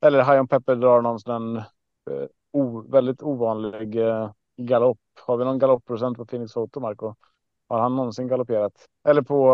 [0.00, 1.64] eller High on Pepper drar någon sån eh,
[2.52, 4.98] o, väldigt ovanlig eh, galopp.
[5.26, 7.14] Har vi någon galoppprocent på Phoenix Photo, Marco?
[7.68, 8.72] Har han någonsin galopperat?
[9.08, 9.50] Eller på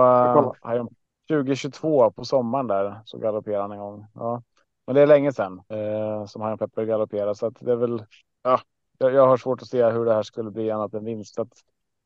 [0.62, 0.88] on
[1.28, 4.06] 2022 på sommaren där så galopperade han en gång.
[4.14, 4.42] Ja,
[4.86, 8.04] men det är länge sedan eh, som on Pepper galopperar så att det är väl.
[8.42, 8.60] Ja,
[8.98, 11.38] jag, jag har svårt att se hur det här skulle bli annat än vinst.
[11.38, 11.52] Att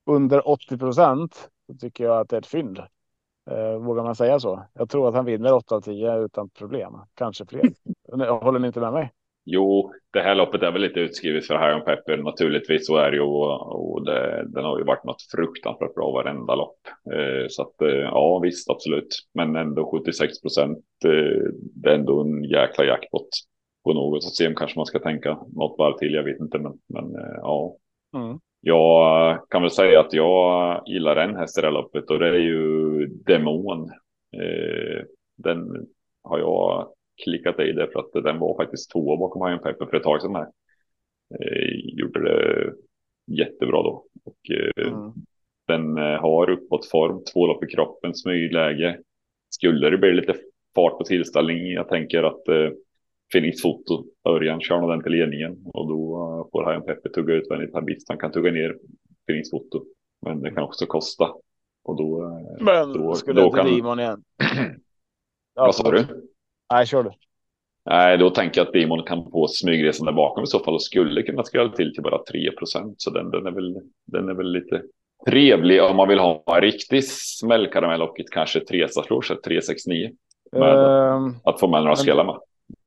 [0.07, 2.79] under 80 procent så tycker jag att det är ett fynd.
[3.51, 4.65] Eh, vågar man säga så?
[4.73, 6.97] Jag tror att han vinner 8 av 10 utan problem.
[7.15, 7.73] Kanske fler.
[8.43, 9.13] Håller ni inte med mig?
[9.53, 12.17] Jo, det här loppet är väl lite utskrivet för Hiron Pepper.
[12.17, 16.11] Naturligtvis så är det ju och, och det, den har ju varit något fruktansvärt bra
[16.11, 16.79] varenda lopp.
[17.15, 19.09] Eh, så att eh, ja, visst, absolut.
[19.35, 20.85] Men ändå 76 procent.
[21.05, 21.43] Eh,
[21.75, 23.29] det är ändå en jäkla jackpot
[23.85, 24.57] på något sätt.
[24.57, 26.15] kanske man ska tänka något varv till.
[26.15, 27.77] Jag vet inte, men, men ja.
[28.17, 28.39] Mm.
[28.61, 32.29] Jag kan väl säga att jag gillar en häst i det här loppet och det
[32.29, 33.91] är ju Demon.
[35.37, 35.87] Den
[36.23, 36.89] har jag
[37.25, 40.23] klickat i det för att den var faktiskt två bakom Iron Pepper för ett tag
[40.23, 40.35] sedan.
[40.35, 40.49] Här.
[41.41, 42.73] Eh, gjorde det
[43.27, 44.05] jättebra då.
[44.25, 45.13] Och, eh, mm.
[45.67, 49.01] Den eh, har uppåt form, två lopp i kroppen, smygläge.
[49.51, 50.35] Skulle det bli lite
[50.75, 52.71] fart på tillställning, jag tänker att eh,
[53.33, 57.75] Phoenix Foto, Örjan kör den till ledningen och då uh, får Hajan Pepper tugga utvändigt
[57.75, 58.05] en bit.
[58.09, 58.77] Han kan tugga ner
[59.27, 59.85] Phoenix Foto,
[60.27, 61.25] men det kan också kosta.
[61.85, 63.67] Och då, uh, men då, skulle då inte kan...
[63.67, 64.23] Dimon igen?
[65.55, 66.30] ja, Vad sa du?
[66.71, 67.11] Nej, kör du.
[67.85, 70.83] Nej, då tänker jag att Dimon kan på smygresan där bakom i så fall och
[70.83, 72.95] skulle kunna skrälla till till bara 3 procent.
[72.99, 74.83] Så den, den, är väl, den är väl lite
[75.27, 80.11] trevlig om man vill ha en riktig smällkaramell och ett kanske 3 slår 369.
[80.53, 82.39] Med uh, att få med några skrällar med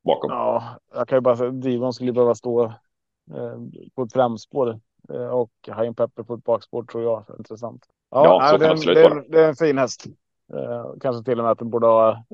[0.04, 0.30] bakom.
[0.30, 3.58] Ja, jag kan ju bara säga att Divon skulle behöva stå eh,
[3.94, 4.80] på ett framspår
[5.12, 7.24] eh, och Hajen Pepper på ett bakspår tror jag.
[7.38, 7.86] Intressant.
[8.10, 10.06] Ja, ja nej, det, är en, det, är, det, är en fin häst.
[10.54, 12.24] Eh, kanske till och med att den borde ha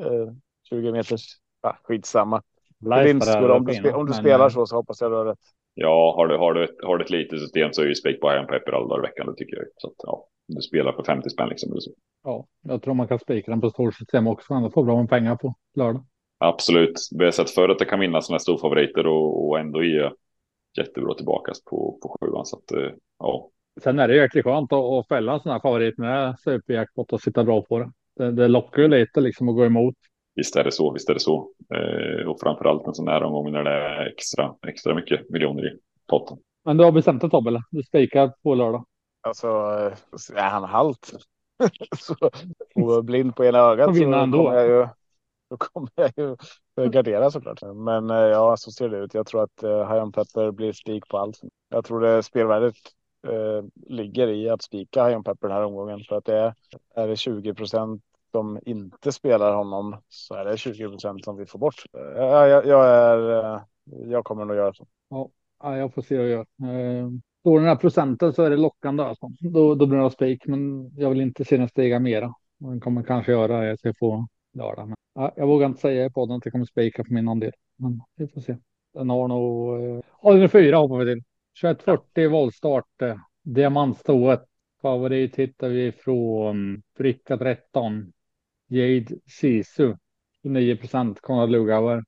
[0.69, 1.39] 20 eh, meters.
[1.61, 2.42] Ah, skitsamma.
[3.05, 5.38] Vinstskor, om, du, spe, om du men, spelar så så hoppas jag du har rätt.
[5.75, 8.20] Ja, har du, har du, ett, har du ett litet system så är ju spik
[8.20, 9.27] på Hajen Pepper alla dagar i veckan.
[9.27, 9.66] Det tycker jag.
[9.77, 11.70] Så att, ja, du spelar för 50 spänn liksom.
[11.70, 11.90] Eller så.
[12.25, 14.53] Ja, jag tror man kan spika den på stort system också.
[14.53, 16.05] Man får bra med pengar på lördag.
[16.38, 17.09] Absolut.
[17.18, 20.11] Vi har sett förr att det kan vinna sådana storfavoriter och, och ändå ge
[20.79, 22.46] jättebra tillbaka på, på sjuan.
[22.46, 23.51] Så att, eh, ja.
[23.83, 27.20] Sen är det jäkligt skönt att, att fälla en sån här favorit med superjackpot och
[27.20, 27.90] sitta bra på det.
[28.16, 29.94] Det, det lockar ju lite liksom att gå emot.
[30.35, 31.51] Visst är det så, visst är det så.
[31.75, 35.79] Eh, och framförallt en sån här omgång när det är extra, extra mycket miljoner i
[36.11, 36.38] potten.
[36.64, 37.62] Men du har bestämt dig Tobbe?
[37.71, 38.85] Du spikar på lördag?
[39.21, 39.47] Alltså,
[40.35, 41.12] är han halt
[41.99, 42.14] så,
[42.75, 44.88] och blind på ena ögat så kommer jag ju
[45.51, 46.37] då kommer jag ju
[46.90, 47.62] gardera såklart.
[47.75, 49.14] Men eh, ja, så ser det ut.
[49.14, 51.40] Jag tror att eh, Hajan Pepper blir spik på allt.
[51.69, 52.75] Jag tror det spelvärdet
[53.27, 56.55] eh, ligger i att spika Hajan Pepper den här omgången för att det är,
[56.95, 61.47] är det 20 procent som inte spelar honom så är det 20 procent som vi
[61.47, 61.85] får bort.
[61.93, 63.55] Jag, jag, är.
[63.55, 64.87] Eh, jag kommer nog göra så.
[65.09, 67.01] Ja, jag får se vad jag gör.
[67.01, 67.09] Eh,
[67.40, 69.29] står den här procenten så är det lockande alltså.
[69.40, 72.35] Då, då blir det spik, men jag vill inte se den stiga mera.
[72.59, 74.88] Den kommer kanske göra det jag får lördag.
[74.88, 77.53] Men, ja, jag vågar inte säga i podden att det kommer spika på min andel,
[77.77, 78.57] men vi får se.
[78.95, 79.81] Den har nog.
[79.83, 81.25] Eh, ja, den är fyra hoppar vi till.
[81.61, 82.29] 2140 ja.
[82.29, 82.85] voltstart.
[83.43, 84.47] Diamantstået.
[84.83, 88.12] Favorit hittar vi från Bricka 13.
[88.70, 89.94] Jade Sisu.
[90.44, 91.20] 9 procent.
[91.20, 92.04] Konrad Lugauer.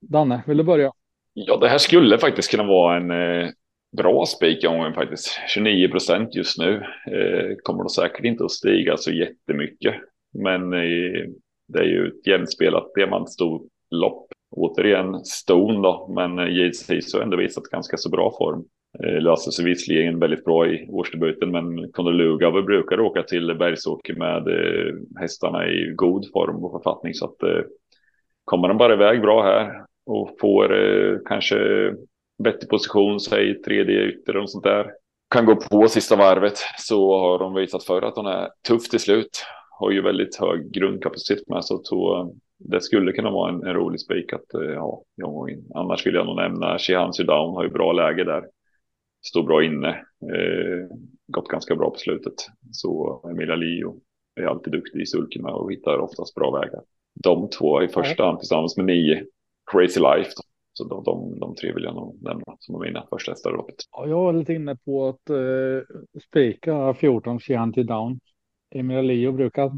[0.00, 0.92] Danne, vill du börja?
[1.32, 3.50] Ja, det här skulle faktiskt kunna vara en eh,
[3.96, 5.40] bra spik omgången faktiskt.
[5.48, 6.74] 29 procent just nu.
[7.06, 9.94] Eh, kommer då säkert inte att stiga så jättemycket.
[10.34, 11.24] Men eh,
[11.68, 14.26] det är ju ett jämnspelat diamantstorlopp.
[14.50, 18.64] Återigen Stone då, men eh, Jade Sisu har ändå visat ganska så bra form.
[19.04, 24.48] Eh, löser sig visserligen väldigt bra i årsdebuten, men Conor brukar åka till Bergsåker med
[24.48, 27.14] eh, hästarna i god form och författning.
[27.14, 27.64] Så att eh,
[28.44, 31.56] kommer de bara iväg bra här och får eh, kanske
[32.44, 34.90] bättre position, säg tredje ytter och sånt där.
[35.30, 39.00] Kan gå på sista varvet så har de visat för att de är tuff till
[39.00, 44.00] slut har ju väldigt hög grundkapacitet med så det skulle kunna vara en, en rolig
[44.00, 48.24] spik att ha ja, Annars vill jag nog nämna Shehan Sudan har ju bra läge
[48.24, 48.44] där.
[49.28, 49.88] Står bra inne.
[50.22, 52.34] Eh, gått ganska bra på slutet.
[52.72, 54.00] Så Emilia Lio
[54.40, 56.82] är alltid duktig i sulkerna och hittar oftast bra vägar.
[57.14, 59.24] De två i första hand tillsammans med nio
[59.72, 60.30] Crazy Life.
[60.72, 63.76] Så de, de, de tre vill jag nog nämna som mina första hästar i loppet.
[63.92, 65.96] Ja, jag var lite inne på att eh,
[66.28, 68.20] spika 14 Chianti Down.
[68.70, 69.72] Emilia Leo brukar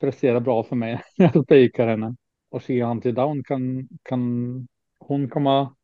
[0.00, 2.16] prestera bra för mig när jag spikar henne.
[2.50, 4.20] Och Chianti down kan, kan
[4.98, 5.74] hon komma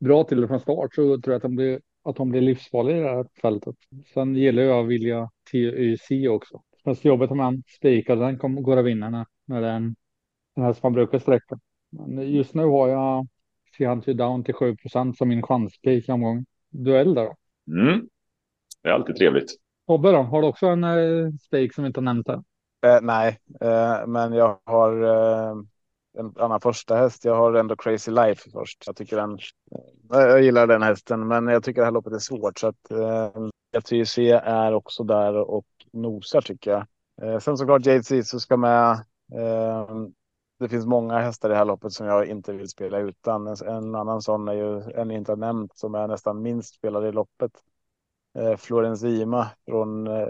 [0.00, 2.96] bra till det från start så tror jag att hon blir, att hon blir livsfarlig
[2.96, 3.74] i det här fältet.
[4.14, 6.62] Sen gillar jag Vilja TYC också.
[6.84, 9.94] Fast jobbet om man spikar den kommer, går att vinna när, den,
[10.54, 11.58] den här som man brukar sträcka.
[11.90, 13.26] Men just nu har jag
[13.76, 16.46] Seahunty down till 7% som min chanspik i omgången.
[16.70, 17.34] Duell där då.
[17.72, 18.08] Mm.
[18.82, 19.50] Det är alltid trevligt.
[19.86, 22.42] Tobbe då, har du också en eh, stake som vi inte har nämnt här?
[22.86, 25.54] Eh, nej, eh, men jag har eh,
[26.18, 27.24] en annan första häst.
[27.24, 28.82] Jag har ändå Crazy Life först.
[28.86, 29.38] Jag tycker den.
[30.14, 32.90] Eh, jag gillar den hästen, men jag tycker det här loppet är svårt så att
[32.90, 36.86] eh, C är också där och nosar tycker jag.
[37.22, 38.92] Eh, sen såklart Jade Sisu ska med.
[39.34, 39.88] Eh,
[40.58, 43.46] det finns många hästar i det här loppet som jag inte vill spela utan.
[43.46, 47.06] En, en annan sån är ju en inte har nämnt som är nästan minst spelad
[47.06, 47.52] i loppet.
[48.38, 50.28] Eh, Florenzima från eh,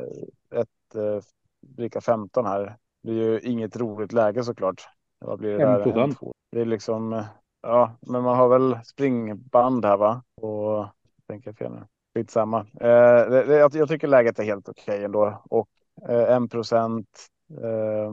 [0.50, 1.20] ett eh,
[1.60, 2.76] bricka 15 här.
[3.02, 4.88] Det är ju inget roligt läge såklart.
[5.24, 5.80] Vad blir det där?
[5.80, 5.98] 1%.
[5.98, 6.32] En, två.
[6.52, 7.24] Det är liksom, eh,
[7.62, 10.22] ja, men man har väl springband här va?
[10.40, 10.86] Och
[11.26, 11.82] tänker jag fel nu.
[12.14, 12.58] Skitsamma.
[12.60, 15.68] Eh, det, det, jag, jag tycker läget är helt okej ändå och
[16.08, 17.08] eh, en procent
[17.50, 18.12] eh,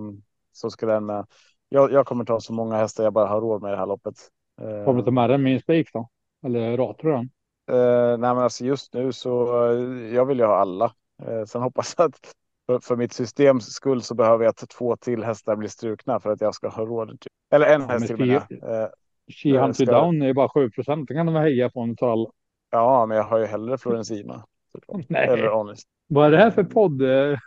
[0.52, 1.26] så ska den med.
[1.70, 3.86] Jag, jag kommer ta så många hästar jag bara har råd med i det här
[3.86, 4.16] loppet.
[4.62, 6.10] Eh, Kommer du ta med den min spik då?
[6.46, 7.30] Eller ratar du den?
[7.72, 10.94] Eh, nej, men alltså just nu så eh, jag vill ju ha alla.
[11.24, 12.34] Eh, sen hoppas jag att
[12.70, 16.30] för, för mitt systems skull så behöver jag att två till hästar blir strukna för
[16.32, 17.10] att jag ska ha råd.
[17.10, 17.32] Typ.
[17.54, 18.32] Eller en Ja, häst till.
[18.34, 18.88] Eh,
[19.32, 21.08] She Hunt You ska- Down är bara 7 procent.
[21.08, 22.30] Den kan de heja på en alla.
[22.72, 24.44] ja, men jag har ju hellre Florenzima.
[24.72, 25.06] såklart.
[25.10, 25.28] Nej.
[25.28, 25.88] Eller Honest.
[26.08, 27.02] Vad är det här för podd?
[27.02, 27.38] eh,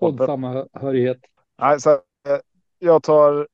[0.00, 1.18] Poddsamhörighet.
[1.60, 1.98] Nej, så, eh,
[2.78, 3.48] jag tar.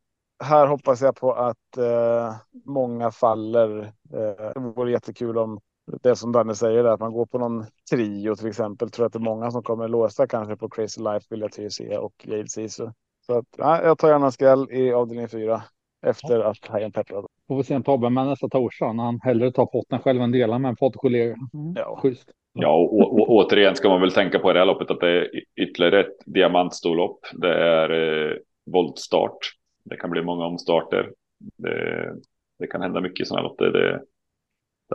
[0.45, 2.35] Här hoppas jag på att eh,
[2.65, 3.79] många faller.
[4.13, 5.61] Eh, det vore jättekul om
[6.03, 8.91] det som Danne säger, att man går på någon trio till exempel.
[8.91, 12.15] Tror att det är många som kommer låsa kanske på Crazy Life, Vilja TC och
[12.23, 12.89] Jade Sisu.
[13.27, 15.63] Så att, ja, jag tar gärna en skräll i avdelning fyra
[16.07, 17.27] efter att Hajen pepprar.
[17.49, 20.33] Får vi se en Tobbe med nästa torsdag när han hellre tar potten själv än
[20.33, 21.37] delar med en poddkollega.
[21.75, 21.99] Ja.
[22.03, 22.31] Schysst.
[22.53, 25.01] Ja, och, och, och återigen ska man väl tänka på i det här loppet att
[25.01, 27.19] det är ytterligare ett diamantstorlopp.
[27.33, 29.39] Det är eh, voltstart.
[29.85, 31.13] Det kan bli många omstarter.
[31.57, 32.15] Det,
[32.59, 33.59] det kan hända mycket i sådana här lopp.
[33.59, 34.03] Det, det,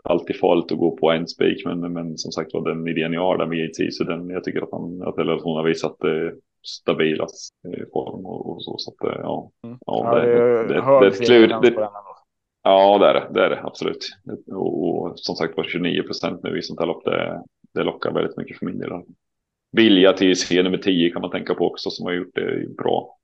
[0.03, 3.21] alltid farligt att gå på en spik, men, men som sagt var den idén jag
[3.21, 5.63] har där med JT, så den, jag tycker att, han, att eller att hon har
[5.63, 8.75] visat eh, stabilast eh, form och, och så.
[8.77, 9.77] så att, eh, ja, Mm.
[9.85, 11.25] ja, Ja, det, är det, det, det är ett klur.
[11.25, 12.15] segerchans Det, på den ändå.
[12.63, 13.27] Ja, det är det.
[13.33, 14.09] Det är det absolut.
[14.51, 17.05] Och, och som sagt var 29 procent nu i sånt här lopp.
[17.05, 18.89] Det, det lockar väldigt mycket för min del.
[19.71, 23.15] Vilja till C nummer 10 kan man tänka på också som har gjort det bra.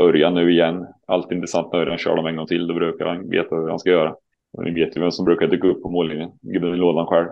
[0.00, 0.86] Örjan nu igen.
[1.06, 2.66] Alltid intressant när Örjan kör dem en gång till.
[2.66, 4.16] Då brukar han veta hur han ska göra.
[4.52, 6.30] Och ni vet ju vem som brukar dyka upp på mållinjen.
[6.42, 7.28] Gubben i lådan själv.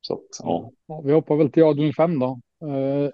[0.00, 0.70] Så att, ja.
[0.86, 2.40] Ja, vi hoppar väl till avdelning 5 då.
[2.62, 3.10] Eh,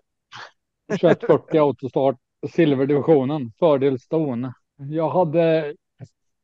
[0.88, 2.16] 2140 autostart,
[2.50, 4.52] silverdivisionen, fördel Stone.
[4.76, 5.74] Jag hade.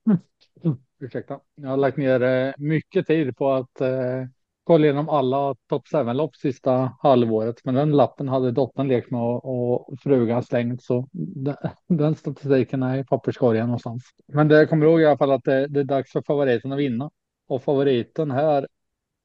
[1.01, 4.25] Ursäkta, jag har lagt ner eh, mycket tid på att eh,
[4.69, 9.89] kolla igenom alla topp 7-lopp sista halvåret, men den lappen hade dottern lekt med och,
[9.89, 11.57] och frugan slängt, så den,
[11.89, 14.05] den statistiken är i papperskorgen någonstans.
[14.27, 16.79] Men det kommer ihåg i alla fall att det, det är dags för favoriten att
[16.79, 17.11] vinna
[17.49, 18.67] och favoriten här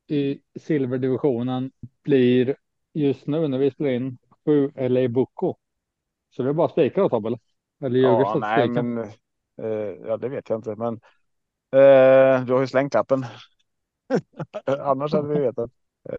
[0.08, 1.71] i silverdivisionen
[2.03, 2.56] blir
[2.93, 5.56] just nu när vi spelar in 7 LA Bucco.
[6.29, 7.27] Så det är bara spika då Tobbe?
[7.27, 7.39] eller?
[7.84, 10.93] Eller ljuger Ja, nej, men eh, ja, det vet jag inte, men
[11.71, 13.25] eh, du har ju slängt lappen.
[14.66, 15.72] Annars hade vi vetat.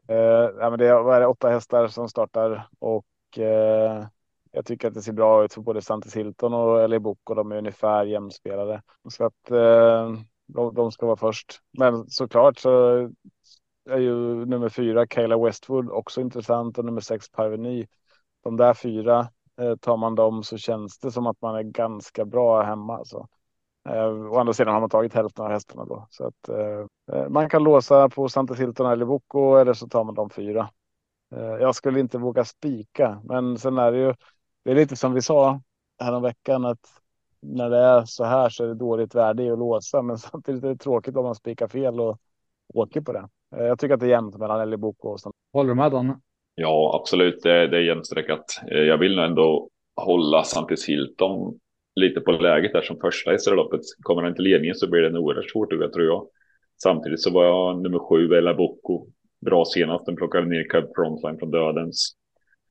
[0.08, 0.16] Eh,
[0.58, 4.06] ja, men det är, vad är det, åtta hästar som startar och eh,
[4.52, 7.36] jag tycker att det ser bra ut för både Santis Hilton och eller bok och
[7.36, 10.12] De är ungefär jämnspelade så att eh,
[10.46, 11.60] de, de ska vara först.
[11.78, 12.96] Men såklart så
[13.90, 17.86] är ju nummer fyra Kayla Westwood också intressant och nummer sex Parveny.
[18.42, 19.28] De där fyra
[19.60, 22.96] Eh, tar man dem så känns det som att man är ganska bra hemma.
[22.96, 23.28] Alltså.
[23.88, 26.06] Eh, å andra sidan har man tagit hälften av hästarna då.
[26.10, 26.86] Så att, eh,
[27.18, 30.68] eh, man kan låsa på Santa Hilton eller Boko eller så tar man de fyra.
[31.36, 34.14] Eh, jag skulle inte våga spika, men sen är det ju.
[34.64, 35.60] Det är lite som vi sa
[35.98, 36.80] häromveckan att
[37.40, 40.64] när det är så här så är det dåligt värde i att låsa, men samtidigt
[40.64, 42.18] är det tråkigt om man spikar fel och
[42.74, 43.28] åker på det.
[43.56, 45.36] Eh, jag tycker att det är jämnt mellan Eli Boko och Santa.
[45.52, 46.20] Håller du med Danne?
[46.54, 47.42] Ja, absolut.
[47.42, 48.44] Det, det är jämnstreckat.
[48.70, 51.58] Eh, Jag vill nog ändå hålla Santis Hilton
[51.96, 53.80] lite på läget där som första i loppet.
[54.02, 56.26] Kommer han till ledningen så blir det en oerhört svårt tugga tror jag.
[56.82, 59.06] Samtidigt så var jag nummer sju, Ella Bocco.
[59.46, 60.06] Bra senast.
[60.06, 62.16] Den plockade ner Cab Frontline från dödens.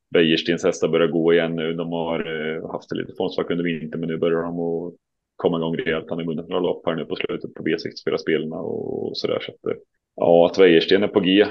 [0.09, 1.73] Wäjerstens hästar börjar gå igen nu.
[1.73, 4.93] De har eh, haft det lite formsvacka under vintern, men nu börjar de att
[5.35, 6.09] komma igång rejält.
[6.09, 9.39] Han är vunnit några lopp här nu på slutet på V64-spelarna och, och sådär.
[9.39, 9.81] Så att, eh,
[10.15, 11.45] ja, att Wäjersten är på G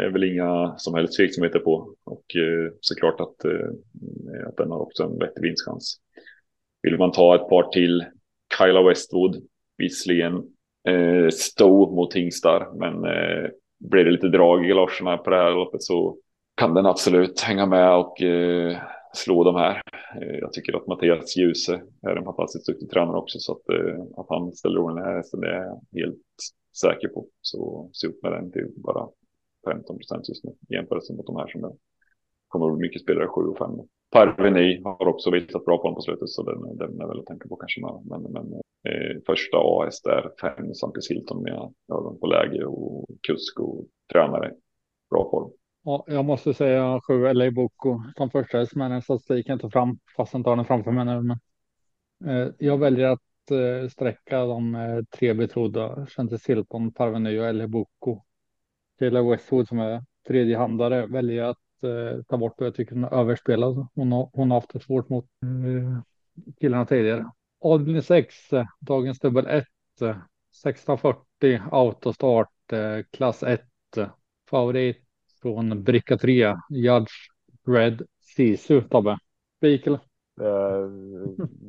[0.00, 1.94] är väl inga som helst tveksamheter på.
[2.04, 6.00] Och eh, såklart att, eh, att den har också en vettig vinstchans.
[6.82, 8.04] Vill man ta ett par till,
[8.58, 9.42] Kyla Westwood,
[9.78, 10.34] visserligen
[10.88, 13.50] eh, Stowe mot Hingstar, men eh,
[13.90, 16.16] blir det lite drag i galoscherna på det här loppet så
[16.54, 18.76] kan den absolut hänga med och eh,
[19.14, 19.82] slå de här.
[20.20, 24.02] Eh, jag tycker att Mattias Djuse är en fantastiskt duktig tränare också, så att, eh,
[24.16, 26.22] att han ställer ordning den här hästen det är jag helt
[26.80, 27.26] säker på.
[27.40, 29.08] Så se upp med den till bara
[29.68, 31.76] 15 procent just nu i jämförelse mot de här som
[32.48, 33.70] kommer att bli mycket spelare 7 och 5.
[34.12, 37.48] Parveny har också visat bra form på slutet så den, den är väl att tänka
[37.48, 37.80] på kanske.
[37.80, 38.52] Men, men
[38.88, 44.52] eh, första AS där, fem Sampis Hilton med ögon på läge och kusk och tränare.
[45.10, 45.52] Bra form.
[45.84, 49.98] Ja, jag måste säga sju LA Boko som första häst med den statistiken tog fram
[50.16, 51.22] fast jag inte har den framför mig nu.
[51.22, 51.38] Men,
[52.30, 57.68] eh, jag väljer att eh, sträcka de eh, tre betrodda Chanty Hilton, Parveny och LA
[57.68, 58.22] Boko.
[58.98, 61.58] Taylor Westwood som är tredjehandare väljer jag att
[62.28, 63.86] ta bort och jag tycker hon är överspelad.
[63.94, 66.00] Hon har, hon har haft det svårt mot eh,
[66.60, 67.30] killarna tidigare.
[67.60, 69.64] Avdelning 6, eh, dagens dubbel 1,
[69.96, 73.60] 1640 autostart, eh, klass 1,
[74.50, 75.04] favorit
[75.42, 77.12] från bricka 3, Judge
[77.66, 78.02] Red
[78.36, 79.18] Sisu, Tobbe.
[79.56, 80.00] Spik eller?
[80.40, 80.90] Uh,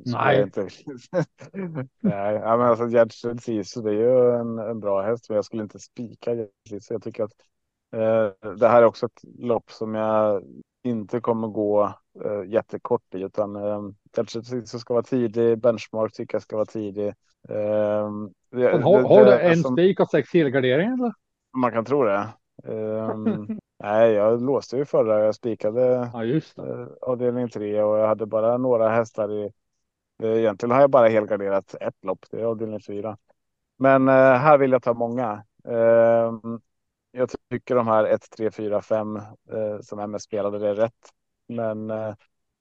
[0.05, 0.41] Nej.
[0.41, 0.61] Inte.
[1.99, 5.63] Nej, men alltså Gerd Sisu det är ju en, en bra häst, men jag skulle
[5.63, 6.93] inte spika Gerd Sisu.
[6.93, 7.52] Jag tycker att eh,
[8.57, 10.43] det här är också ett lopp som jag
[10.83, 11.93] inte kommer gå
[12.25, 13.81] eh, jättekort i, utan eh,
[14.17, 15.57] Gerd Sisu ska vara tidig.
[15.57, 17.07] Benchmark tycker jag ska vara tidig.
[17.49, 18.09] Eh,
[18.51, 21.13] det, Har, du en alltså, spik och sex helgarderingar eller?
[21.57, 22.27] Man kan tro det.
[22.63, 23.47] Ehm,
[23.83, 25.25] nej, jag låste ju förra.
[25.25, 29.51] Jag spikade Ja, eh, avdelning tre och jag hade bara några hästar i.
[30.23, 32.25] eh, Egentligen har jag bara helgarderat ett lopp.
[32.31, 33.17] Det är avdelning fyra.
[33.77, 35.43] Men eh, här vill jag ta många.
[37.15, 41.09] Jag tycker de här 1, 3, 4, 5 eh, som MS spelade det är rätt.
[41.47, 42.15] Men eh,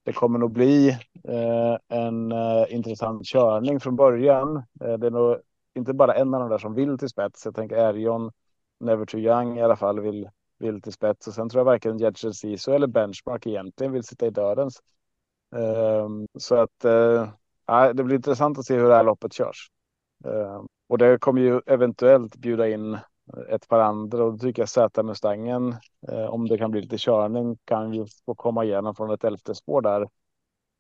[0.05, 0.89] det kommer nog bli
[1.25, 4.57] eh, en eh, intressant körning från början.
[4.57, 5.37] Eh, det är nog
[5.75, 7.45] inte bara en av de där som vill till spets.
[7.45, 8.33] Jag tänker Erion,
[8.81, 11.27] Never Too Young i alla fall vill, vill till spets.
[11.27, 14.81] Och sen tror jag varken Jedger Ciso eller Benchmark egentligen vill sitta i dödens.
[15.57, 17.29] Ehm, så att eh,
[17.95, 19.71] det blir intressant att se hur det här loppet körs.
[20.25, 22.99] Ehm, och det kommer ju eventuellt bjuda in
[23.49, 25.77] ett par andra och då tycker jag Z Mustangen,
[26.09, 29.55] eh, om det kan bli lite körning, kan ju få komma igenom från ett elfte
[29.55, 30.09] spår där.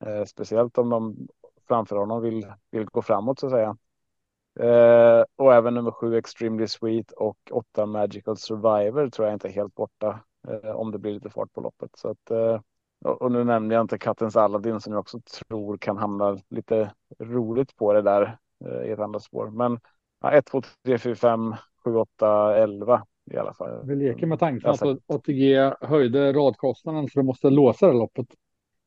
[0.04, 1.28] Eh, speciellt om de
[1.68, 3.76] framför honom vill, vill gå framåt så att säga.
[4.60, 9.52] Eh, och även nummer sju Extremely Sweet och åtta Magical Survivor tror jag inte är
[9.52, 11.90] helt borta eh, om det blir lite fart på loppet.
[11.96, 12.60] Så att, eh,
[13.04, 17.76] och nu nämnde jag inte Kattens Aladdin som jag också tror kan hamna lite roligt
[17.76, 19.50] på det där eh, i ett andra spår.
[19.50, 19.80] Men
[20.22, 21.54] ja, 1, 2, 3, 4, 5,
[21.84, 23.86] 7, 8, 11 i alla fall.
[23.86, 28.26] Vi leker med tanken att ATG höjde radkostnaden så du måste låsa det loppet.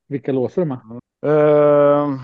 [0.08, 0.80] Vilka låser du med?
[1.26, 2.18] Ehm,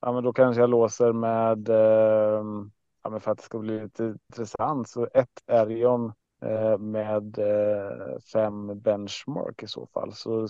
[0.00, 2.70] ja, men då kanske jag låser med, ehm,
[3.02, 8.18] ja, men för att det ska bli lite intressant, så ett Erion eh, med eh,
[8.32, 10.12] fem benchmark i så fall.
[10.12, 10.48] Så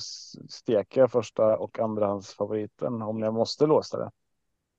[0.49, 4.11] steker jag första och andrahandsfavoriten om jag måste låsa det.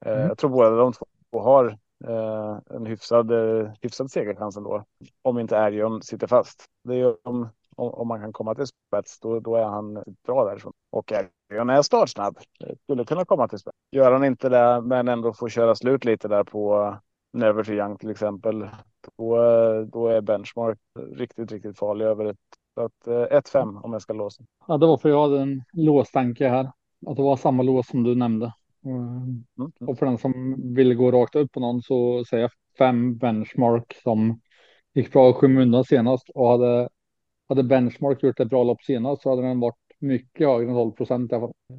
[0.06, 0.28] Eh, Mm.
[0.28, 4.84] Jag tror båda de två har eh, en hyfsad, eh, hyfsad segerchans ändå.
[5.22, 6.66] Om inte Ergion sitter fast.
[6.84, 10.46] Det är om, om, om man kan komma till spets, då, då är han bra
[10.46, 10.74] därifrån.
[10.90, 12.38] Och Ergion är startsnabb.
[12.64, 13.78] Eh, skulle kunna komma till spets.
[13.92, 16.98] Gör han inte det, men ändå får köra slut lite där på eh,
[17.34, 18.70] Never to Young till exempel.
[19.18, 20.78] Då, eh, då är benchmark
[21.16, 22.38] riktigt, riktigt farlig över ett.
[22.76, 24.44] Så att 1-5 om jag ska låsa.
[24.68, 26.72] Ja, det var för jag hade en låstanke här.
[27.08, 28.54] Att det var samma lås som du nämnde.
[28.86, 29.44] Mm.
[29.80, 33.96] Och för den som vill gå rakt upp på någon så säger jag fem benchmark
[34.04, 34.42] som
[34.94, 36.90] gick bra i skymundan senast och hade,
[37.50, 40.92] hade benchmark gjort ett bra lopp senast så hade den varit mycket högre än 12
[40.92, 41.32] procent.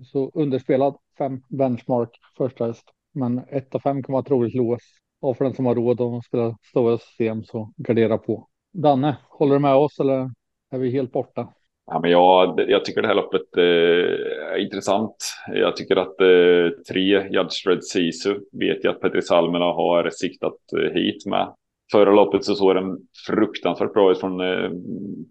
[0.04, 2.84] Så underspelad fem benchmark första häst.
[3.12, 4.82] Men ett av fem kan vara ett roligt lås.
[5.20, 8.48] Och för den som har råd att spela stora system så gardera på.
[8.72, 10.30] Danne, håller du med oss eller
[10.70, 11.54] är vi helt borta?
[11.86, 15.16] Ja, men jag, jag tycker det här loppet eh, är intressant.
[15.54, 20.92] Jag tycker att eh, tre Judstred Sisu vet jag att Petri Salmela har siktat eh,
[20.92, 21.54] hit med.
[21.92, 24.70] Förra loppet så såg den fruktansvärt bra ut från, eh,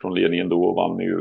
[0.01, 1.17] från ledningen då och vann ju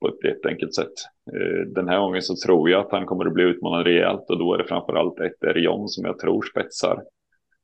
[0.00, 0.92] på ett rätt enkelt sätt.
[1.32, 4.38] Eh, den här gången så tror jag att han kommer att bli utmanad rejält och
[4.38, 7.02] då är det framförallt ett Erion som jag tror spetsar.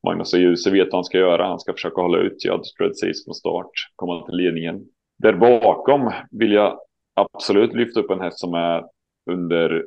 [0.06, 1.46] Magnus och Djuse vet vad han ska göra.
[1.46, 4.84] Han ska försöka hålla ut Judstred Sisu från start, komma till ledningen.
[5.22, 6.78] Där bakom vill jag
[7.14, 8.84] absolut lyfta upp en häst som är
[9.30, 9.84] under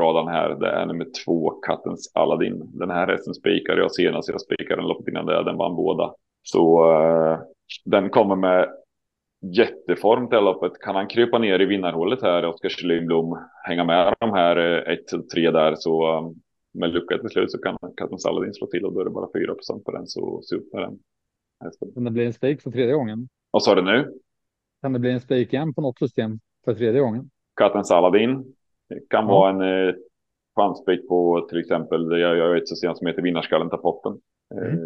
[0.00, 0.48] radarn här.
[0.48, 2.70] Det är nummer två, Kattens Aladdin.
[2.74, 4.28] Den här hästen spikade jag senast.
[4.28, 5.44] Jag spikade den loppet innan det.
[5.44, 6.14] Den vann båda.
[6.42, 7.38] Så eh,
[7.84, 8.68] den kommer med
[9.56, 10.72] jätteform till loppet.
[10.80, 13.08] Kan han krypa ner i vinnarhålet här, Oskar Kjellin
[13.64, 14.56] hänga med de här
[15.34, 16.30] 1-3 där så eh,
[16.74, 19.26] med lucka till slut så kan Kattens Aladdin slå till och då är det bara
[19.26, 20.98] 4% på den så se upp med den.
[21.94, 23.28] Kan det bli en spik för tredje gången?
[23.50, 24.12] Vad sa du nu?
[24.82, 27.30] Kan det bli en spik igen på något system för tredje gången?
[27.56, 28.54] Kattens Aladdin
[29.10, 29.94] kan vara en eh,
[30.56, 34.12] chansspik på till exempel, jag gör ett system som heter Vinnarskallen tar potten.
[34.54, 34.78] Eh,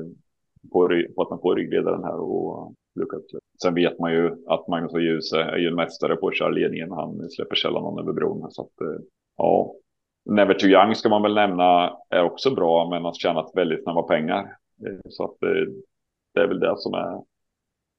[0.73, 3.23] på, ry- på att man får ryggledaren här och lyckas.
[3.63, 6.49] Sen vet man ju att Magnus och Djuse är ju en mästare på att köra
[6.49, 6.91] ledningen.
[6.91, 8.51] Han släpper sällan någon över bron.
[8.51, 9.01] Så att, eh,
[9.37, 9.75] ja.
[10.25, 14.03] Never Too Young ska man väl nämna är också bra, men har tjänat väldigt snabba
[14.03, 14.57] pengar.
[14.87, 15.73] Eh, så att eh,
[16.35, 17.23] det är väl det som är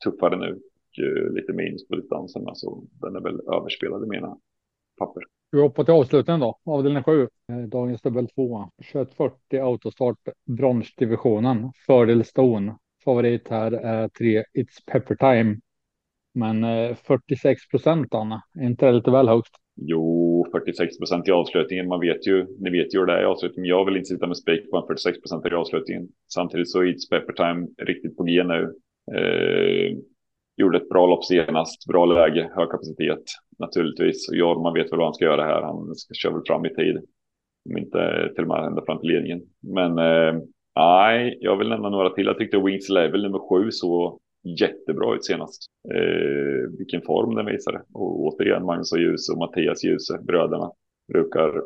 [0.04, 0.60] tuffare nu.
[1.32, 4.38] Lite minus på distanserna så den är väl överspelad i mina
[5.00, 5.24] papper.
[5.52, 7.22] Vi hoppar till avslutningen då, avdelning 7.
[7.22, 8.70] Eh, dagens dubbel 2.
[8.91, 11.72] 2140 autostart bronsdivisionen.
[11.86, 12.78] Fördel Stone.
[13.04, 15.60] Favorit här är 3 It's Pepper Time.
[16.34, 19.52] Men 46 procent Anna, är inte det lite väl högt?
[19.76, 21.88] Jo, 46 procent i avslutningen.
[21.88, 23.70] Man vet ju, ni vet ju hur det är i avslutningen.
[23.70, 26.08] Jag vill inte sitta med spik på en 46 procent i avslutningen.
[26.34, 28.74] Samtidigt så är It's Pepper Time riktigt på G nu.
[29.16, 29.98] Eh,
[30.58, 33.24] gjorde ett bra lopp senast, bra läge, hög kapacitet
[33.60, 34.30] naturligtvis.
[34.30, 35.62] Och Jorma vet väl vad han ska göra här.
[35.62, 36.97] Han ska köra väl fram i tid.
[37.70, 39.41] Om inte till och med ända fram till ledningen.
[39.62, 40.41] Men eh,
[40.76, 42.26] nej, jag vill nämna några till.
[42.26, 44.20] Jag tyckte Wings Level nummer sju så
[44.60, 45.66] jättebra ut senast.
[45.93, 47.82] Eh, vilken form den visade.
[47.93, 50.72] Och återigen Magnus och Ljus och Mattias Ljuse, bröderna,
[51.14, 51.64] brukar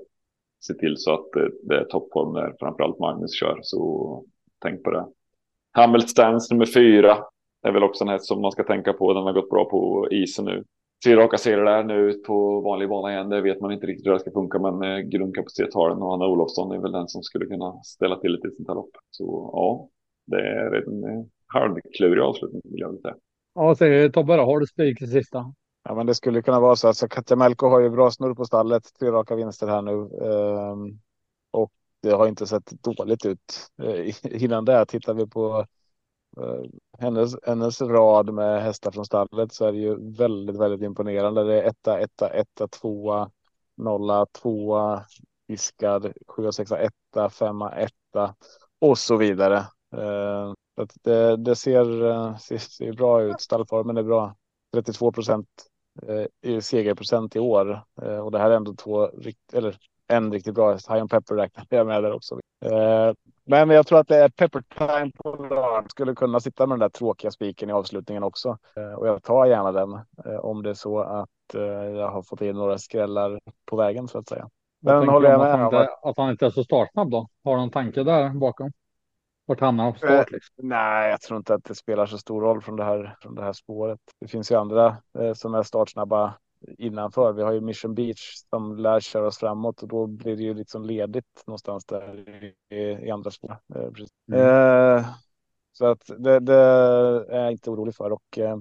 [0.59, 3.59] se till så att det, det är toppform när framförallt Magnus kör.
[3.61, 4.23] Så
[4.61, 5.05] tänk på det.
[5.71, 7.17] Hamilstans nummer fyra
[7.63, 9.13] är väl också en häst som man ska tänka på.
[9.13, 10.63] Den har gått bra på isen nu.
[11.05, 13.29] Tre raka serier där nu på vanlig bana igen.
[13.29, 16.13] Det vet man inte riktigt hur det ska funka, men eh, grundkapacitet har den och
[16.13, 18.91] Anna Olofsson är väl den som skulle kunna ställa till ett sånt här lopp.
[19.09, 19.89] Så ja,
[20.27, 23.15] det är en eh, halvklurig avslutning vill jag säga.
[23.53, 24.43] Ja, säger Tobbe då.
[24.43, 25.53] Har du spik till sista?
[25.83, 26.87] Ja, men det skulle kunna vara så.
[26.87, 28.83] Alltså, Katja Melko har ju bra snurr på stallet.
[28.99, 29.91] Tre raka vinster här nu.
[29.91, 30.99] Um,
[31.51, 34.09] och det har inte sett dåligt ut uh,
[34.43, 34.85] innan det.
[34.85, 35.65] Tittar vi på
[36.37, 36.63] Eh,
[36.99, 41.43] hennes, hennes rad med hästar från stallet så är det ju väldigt, väldigt imponerande.
[41.43, 43.31] Det är etta, etta, etta, tvåa,
[43.77, 45.05] nolla, tvåa,
[45.47, 48.35] viskad, sjua, sexa, etta, femma, etta
[48.81, 49.57] och så vidare.
[49.97, 50.53] Uh,
[51.01, 53.41] det, det ser, eh, ser, ser, bra ut.
[53.41, 54.35] Stallformen är bra.
[54.73, 55.47] 32 procent
[56.41, 57.83] i segerprocent i år
[58.23, 59.09] och det här är ändå två
[59.53, 59.77] eller
[60.07, 60.89] en riktigt bra häst.
[60.89, 62.39] High on Pepper räknar jag med där också.
[63.51, 65.91] Men jag tror att det är Pepper Time på lördag.
[65.91, 68.57] Skulle kunna sitta med den där tråkiga spiken i avslutningen också
[68.97, 69.99] och jag tar gärna den
[70.41, 71.29] om det är så att
[71.95, 74.49] jag har fått in några skrällar på vägen så att säga.
[74.81, 75.53] Men håller jag med.
[75.53, 77.27] Att han, inte, att han inte är så startsnabb då?
[77.43, 78.71] Har du någon tanke där bakom?
[79.45, 80.11] Vart hamnar han på start?
[80.11, 80.55] Eh, liksom?
[80.57, 83.43] nej, jag tror inte att det spelar så stor roll från det här, från det
[83.43, 83.99] här spåret.
[84.19, 86.33] Det finns ju andra eh, som är startsnabba
[86.77, 87.33] innanför.
[87.33, 90.53] Vi har ju Mission Beach som lär köra oss framåt och då blir det ju
[90.53, 92.29] liksom ledigt någonstans där
[92.69, 93.57] i, i andra spår.
[93.75, 93.81] Eh,
[94.31, 94.97] mm.
[94.97, 95.05] eh,
[95.71, 96.55] så att det, det,
[97.29, 98.57] är jag inte orolig för och eh,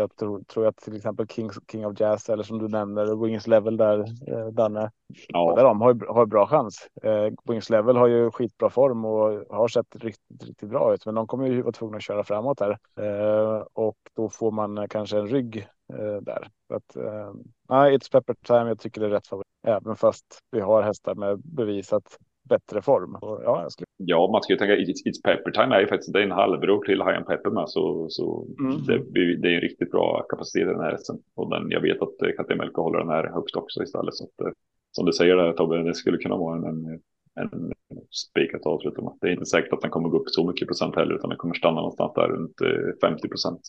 [0.00, 3.46] jag tror, tror att till exempel King, King of Jazz eller som du nämner Wings
[3.46, 4.90] Level där eh, Danne.
[5.28, 5.54] Ja.
[5.56, 6.88] Där de har, har bra chans.
[7.02, 11.14] Eh, Wings Level har ju skitbra form och har sett riktigt, riktigt bra ut, men
[11.14, 15.18] de kommer ju vara tvungna att köra framåt här eh, och då får man kanske
[15.18, 16.48] en rygg eh, där.
[16.68, 17.32] Så att, eh,
[17.68, 18.68] it's pepper time.
[18.68, 22.18] Jag tycker det är rätt favorit, även fast vi har hästar med bevisat
[22.54, 23.14] bättre form.
[23.14, 23.86] Och, ja, jag skulle...
[23.96, 26.40] ja, man ska ju tänka It's, It's Pepper Time är ju faktiskt det är en
[26.42, 28.82] halvbror till High Pepper med så, så mm.
[28.86, 28.98] det,
[29.42, 31.16] det, är en riktigt bra kapacitet i den här hästen.
[31.34, 34.14] Och den, jag vet att Katja Melko håller den här högst också istället.
[34.14, 34.52] Så att, eh,
[34.92, 37.00] som du säger där Tobbe, det skulle kunna vara en, en,
[37.40, 37.72] en
[38.10, 39.12] spik att avsluta med.
[39.20, 41.38] Det är inte säkert att den kommer gå upp så mycket procent heller, utan den
[41.38, 42.54] kommer stanna någonstans där runt
[43.00, 43.60] 50 eh, procent.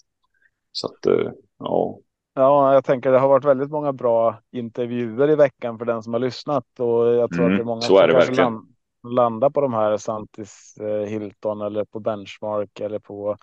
[0.71, 1.99] Så att, eh, ja,
[2.33, 6.13] Ja, jag tänker det har varit väldigt många bra intervjuer i veckan för den som
[6.13, 8.53] har lyssnat och jag tror mm, att det är många så är verkligen.
[8.53, 8.70] Land,
[9.03, 13.37] landar på de här Santis eh, Hilton eller på Benchmark eller på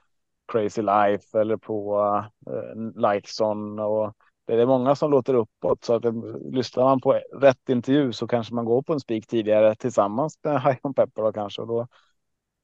[0.53, 2.01] Crazy Life eller på
[2.47, 4.15] eh, Likeson och
[4.47, 6.13] det är många som låter uppåt så att det,
[6.51, 10.63] lyssnar man på rätt intervju så kanske man går på en spik tidigare tillsammans med
[10.63, 11.87] High on Pepper då kanske och då.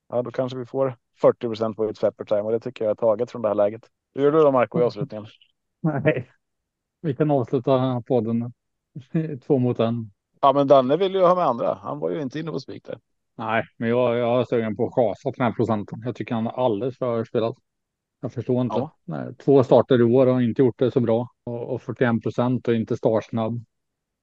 [0.08, 2.90] Ja, då kanske vi får 40 procent på ett Pepper Time och det tycker jag
[2.90, 3.88] är taget från det här läget.
[4.14, 5.26] Hur gör du då Marco i avslutningen?
[5.80, 6.30] Nej,
[7.00, 8.52] vi kan avsluta podden
[9.46, 10.13] två mot en.
[10.44, 11.78] Ja, men Danne vill ju ha med andra.
[11.82, 12.98] Han var ju inte inne på spik där.
[13.36, 16.02] Nej, men jag, jag är sugen på att chasa den här procenten.
[16.04, 17.56] Jag tycker han är alldeles för överspelad.
[18.20, 18.76] Jag förstår inte.
[18.76, 18.96] Ja.
[19.04, 22.68] Nej, två starter i år och inte gjort det så bra och, och 41 procent
[22.68, 23.64] och inte startsnabb.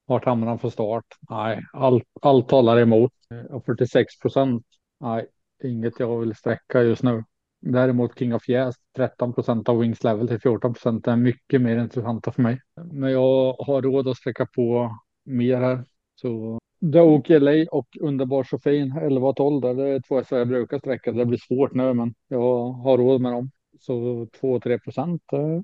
[0.06, 1.06] Vart hamnar han för start?
[1.30, 3.12] Nej, allt, allt talar emot.
[3.50, 4.66] Och 46 procent.
[5.00, 5.28] Nej,
[5.64, 7.24] inget jag vill sträcka just nu.
[7.62, 11.78] Däremot King of Yes 13 procent av Wings level till 14 procent är mycket mer
[11.78, 12.60] intressanta för mig.
[12.92, 15.86] Men jag har råd att sträcka på mer här.
[16.22, 19.74] Så Doke LA och Underbar så fin 11 och 12 där.
[19.74, 21.12] Det är två hästar jag brukar sträcka.
[21.12, 23.52] Det blir svårt nu, men jag har råd med dem.
[23.80, 25.22] Så 2-3 procent.
[25.34, 25.62] Eh,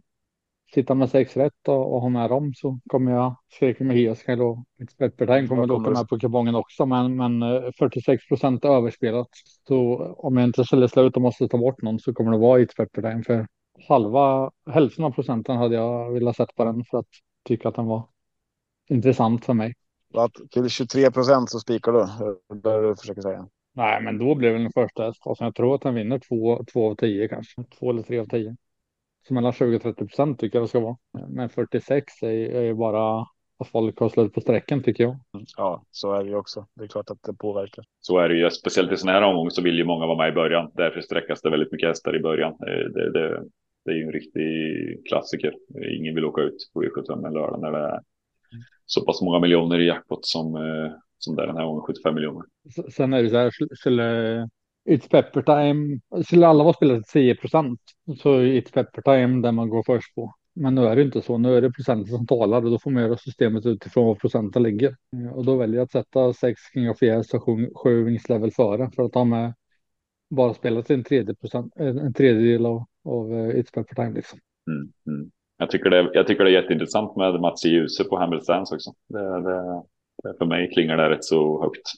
[0.73, 4.41] sitta med sex rätt och, och ha med dem så kommer jag skrika med Hiaskall
[4.41, 6.85] och Expertpartiet kommer att åka med på kupongen också.
[6.85, 7.41] Men, men
[7.73, 9.29] 46 eh, procent överspelat.
[9.67, 12.61] Så om jag inte säljer slut och måste ta bort någon så kommer det vara
[12.61, 13.25] Expertpartiet.
[13.25, 13.47] För
[13.87, 17.09] halva, hälften av procenten hade jag velat sätta på den för att
[17.43, 18.03] tycka att den var
[18.89, 19.73] intressant för mig.
[20.13, 21.99] Att till 23 procent så spikar du,
[22.55, 23.47] där du försöker säga.
[23.75, 25.45] Nej, men då blir väl den första hästfasen.
[25.45, 27.63] Jag tror att han vinner två, två av tio kanske.
[27.79, 28.55] Två eller tre av tio.
[29.27, 30.97] Så mellan 20 och 30 procent tycker jag det ska vara.
[31.27, 33.25] Men 46 är, är bara
[33.59, 35.19] att folk har slut på sträckan tycker jag.
[35.57, 36.67] Ja, så är det ju också.
[36.75, 37.85] Det är klart att det påverkar.
[37.99, 38.49] Så är det ju.
[38.49, 40.71] Speciellt i sådana här omgångar så vill ju många vara med i början.
[40.75, 42.51] Därför sträckas det väldigt mycket hästar i början.
[42.51, 43.43] Eh, det, det,
[43.85, 44.43] det är ju en riktig
[45.09, 45.53] klassiker.
[45.99, 47.99] Ingen vill åka ut på V75 en lördag när det är
[48.85, 52.15] så pass många miljoner i jackpot som, eh, som det är den här gången, 75
[52.15, 52.43] miljoner.
[52.91, 54.03] Sen är det så här, skulle
[54.89, 57.79] It's Pepper Time, skulle alla vara spelat 10 procent
[58.21, 60.33] så är It's Pepper Time där man går först på.
[60.53, 61.37] Men nu är det inte så.
[61.37, 64.63] Nu är det procenten som talar och då får man göra systemet utifrån vad procenten
[64.63, 64.95] ligger.
[65.33, 67.43] Och då väljer jag att sätta 6 King of Years och
[67.83, 69.53] 7 Wings Level före för att ha med
[70.29, 74.39] bara spelat en tredje procent, en tredjedel av, av uh, It's Pepper Time liksom.
[74.67, 75.31] Mm, mm.
[75.57, 78.91] Jag, tycker det, jag tycker det är jätteintressant med Mats i ljuset på Hamiltons också.
[79.09, 79.83] Det, det,
[80.37, 81.91] för mig klingar det rätt så högt.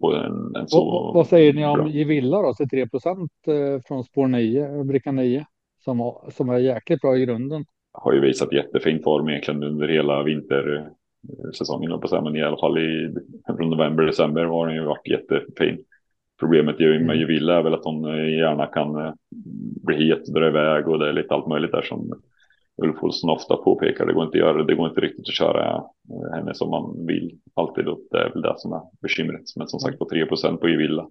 [0.00, 2.54] På en, en så vad, vad säger ni om Givilla då?
[2.70, 5.46] 3 procent eh, från spår 9, bricka 9
[5.84, 7.64] som, som är jäkligt bra i grunden.
[7.92, 12.00] Har ju visat jättefin form egentligen under hela vintersäsongen.
[12.22, 13.14] Men i alla fall i
[13.46, 15.84] från november, december har den ju varit jättefin.
[16.40, 17.48] Problemet ju med mm.
[17.48, 18.04] är väl att hon
[18.38, 19.12] gärna kan eh,
[19.84, 22.20] bli het och dra iväg och det är lite allt möjligt där som
[22.82, 24.06] Ulf Olsson ofta påpekar.
[24.06, 24.74] Det går inte att göra det.
[24.74, 25.74] går inte riktigt att köra
[26.10, 27.88] eh, henne som man vill alltid.
[27.88, 29.42] Och det är väl det som är bekymret.
[29.56, 31.08] Men som sagt på 3% på Juvilla.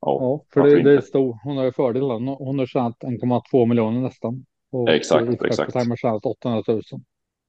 [0.00, 1.38] Ja, ja, för det, det är stor.
[1.44, 2.28] Hon har ju fördelen.
[2.28, 4.44] Hon har tjänat 1,2 miljoner nästan.
[4.72, 5.72] Och exakt, exakt.
[5.72, 6.82] Time har tjänat 800 000.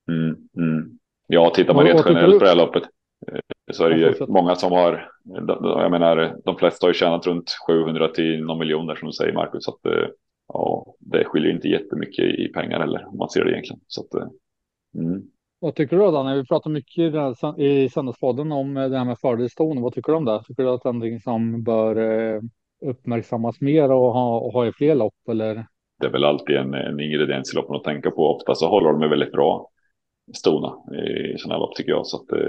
[0.07, 0.99] Mm, mm.
[1.27, 2.83] Ja, tittar man rent generellt på det här loppet
[3.31, 3.39] eh,
[3.71, 5.09] så är det ju många som har,
[5.59, 9.33] jag menar, de flesta har ju tjänat runt 700 till någon miljoner som du säger
[9.33, 9.63] Marcus.
[9.63, 10.07] Så att, eh,
[10.47, 13.81] ja, det skiljer inte jättemycket i pengar heller om man ser det egentligen.
[13.87, 14.27] Så att, eh,
[14.95, 15.23] mm.
[15.59, 16.23] Vad tycker du då?
[16.23, 19.81] När vi pratar mycket i Söndagspodden om det här med fördelston.
[19.81, 20.43] Vad tycker du om det?
[20.43, 21.97] Tycker du att det är någonting som bör
[22.85, 25.65] uppmärksammas mer och ha, och ha i fler lopp eller?
[25.99, 28.35] Det är väl alltid en, en ingrediens i loppen att tänka på.
[28.35, 29.69] Ofta så håller de väldigt bra
[30.33, 30.75] stona
[31.33, 32.07] i sådana lopp tycker jag.
[32.07, 32.39] Så att,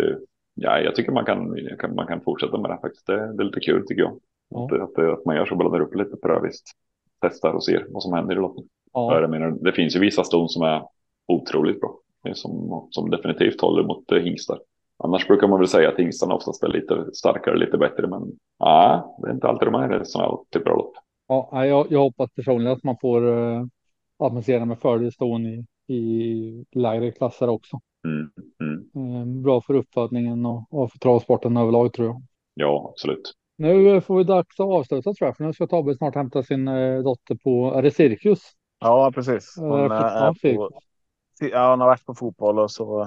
[0.54, 1.56] ja, jag tycker man kan,
[1.94, 3.06] man kan fortsätta med det faktiskt.
[3.06, 4.20] Det, det är lite kul tycker jag.
[4.50, 4.64] Ja.
[4.64, 6.64] Att, att, att, man gör så, blandar upp lite prövisst.
[7.28, 8.64] Testar och ser vad som händer i loppen.
[8.92, 9.20] Ja.
[9.20, 10.82] Jag menar, det finns ju vissa ston som är
[11.28, 11.98] otroligt bra.
[12.34, 14.58] Som, som definitivt håller mot eh, hingstar.
[14.98, 18.06] Annars brukar man väl säga att hingstarna oftast är lite starkare, lite bättre.
[18.06, 20.94] Men ja, det är inte alltid de är sådana typer av lopp.
[21.28, 23.64] Ja, jag, jag hoppas personligen att man får uh,
[24.18, 27.80] att man ser med fördel ston i, i lägre klasser också.
[28.06, 28.30] Mm,
[28.96, 29.16] mm.
[29.16, 32.22] Eh, bra för uppfödningen och, och för travsporten överlag tror jag.
[32.54, 33.32] Ja, absolut.
[33.56, 36.68] Nu får vi dags att avsluta tror jag, för nu ska Tobbe snart hämta sin
[36.68, 38.40] eh, dotter på, är det cirkus?
[38.80, 39.54] Ja, precis.
[39.56, 40.70] Hon, äh, är på,
[41.40, 43.02] ja, hon har varit på fotboll och så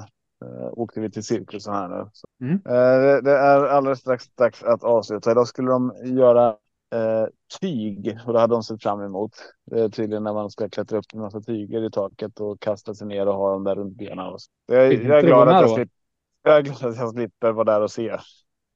[0.46, 2.10] äh, åkte vi till cirkusen här nu.
[2.42, 2.54] Mm.
[2.56, 5.32] Äh, det, det, är alldeles strax dags att avsluta.
[5.32, 6.48] Idag skulle de göra
[6.94, 7.26] eh,
[7.62, 9.32] tyg och det hade de sett fram emot.
[9.66, 12.94] Det är tydligen när man ska klättra upp en massa tyger i taket och kasta
[12.94, 14.38] sig ner och ha dem där runt benen.
[14.66, 15.96] Jag, jag, är glad att jag, slipper,
[16.44, 18.18] jag är glad att jag slipper vara där och se.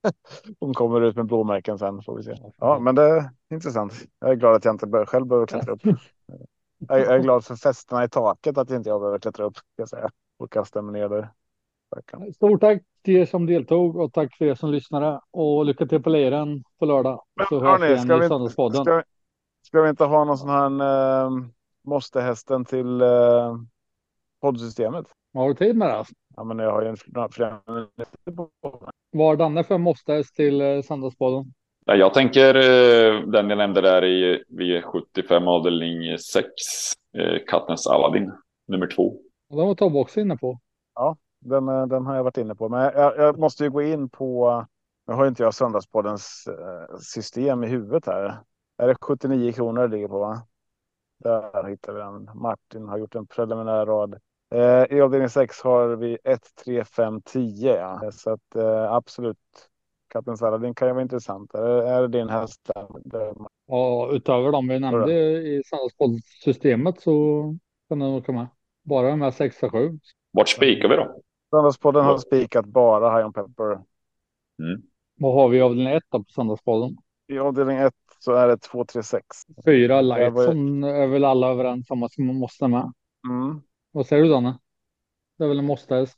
[0.60, 2.36] Hon kommer ut med blåmärken sen får vi se.
[2.58, 3.94] Ja, men det är intressant.
[4.20, 5.82] Jag är glad att jag inte själv behöver klättra upp.
[6.88, 9.58] Jag är glad för festerna i taket att inte jag behöver klättra upp.
[9.58, 11.30] Ska jag säga, och kasta mig ner där.
[12.34, 16.04] Stort tack till er som deltog och tack för er som lyssnade och lycka till
[16.04, 17.24] på leren på lördag.
[17.50, 19.04] Så Men, hörni, ska, vi, ska, vi,
[19.62, 21.32] ska vi inte ha någon sån här äh,
[21.84, 23.58] måste hästen till äh,
[24.42, 25.06] poddsystemet?
[25.34, 26.06] Har du tid med det?
[26.36, 26.98] Ja, men jag har ju en
[29.12, 31.54] Vad är Danne för måste till äh, Söndagspodden?
[31.86, 36.46] Ja, jag tänker äh, den jag nämnde där i V75 avdelning 6,
[37.18, 38.32] äh, Kattens Aladdin,
[38.68, 39.18] nummer två.
[39.50, 40.60] Och den var Tobbe också inne på.
[40.96, 42.70] Ja, den, eh, den har jag varit inne på.
[42.70, 44.66] Men jag, jag måste ju gå in på.
[45.08, 48.40] Nu har inte jag söndagspoddens eh, system i huvudet här.
[48.78, 50.20] Är det 79 kronor det ligger på?
[50.20, 50.42] Va?
[51.20, 52.30] Där hittar vi den.
[52.36, 54.20] Martin har gjort en preliminär rad.
[54.56, 57.76] Eh, I avdelning 6 har vi 1, 3, 5, 10.
[57.76, 58.12] Ja.
[58.12, 59.38] Så att eh, absolut.
[60.08, 61.54] Kapten Saladin kan ju vara intressant.
[61.54, 62.72] Är, är det din häst?
[63.68, 67.44] Ja, utöver de vi nämnde i söndagspoddsystemet så
[67.90, 68.48] kan den åka med.
[68.84, 70.00] Bara de här 6 och 7.
[70.32, 71.22] Vart spikar vi då?
[71.50, 73.72] Söndagspodden har spikat bara High on Pepper.
[73.72, 74.82] Mm.
[75.20, 76.98] Vad har vi i avdelning 1 på Söndagspodden?
[77.28, 79.26] I avdelning 1 så är det 2, 3, 6.
[79.66, 82.94] Fyra Lightson är väl alla överens om att man måste med.
[83.30, 83.62] Mm.
[83.92, 84.58] Vad säger du Danne?
[85.38, 86.18] Det är väl en måste-häst?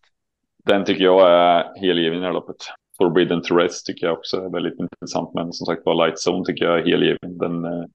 [0.65, 2.55] Den tycker jag är helgiven i det här loppet.
[2.97, 5.33] Forbidden to Rest tycker jag också är väldigt intressant.
[5.33, 7.37] Men som sagt var Light Zone tycker jag är helgiven.
[7.37, 7.85] Den eh,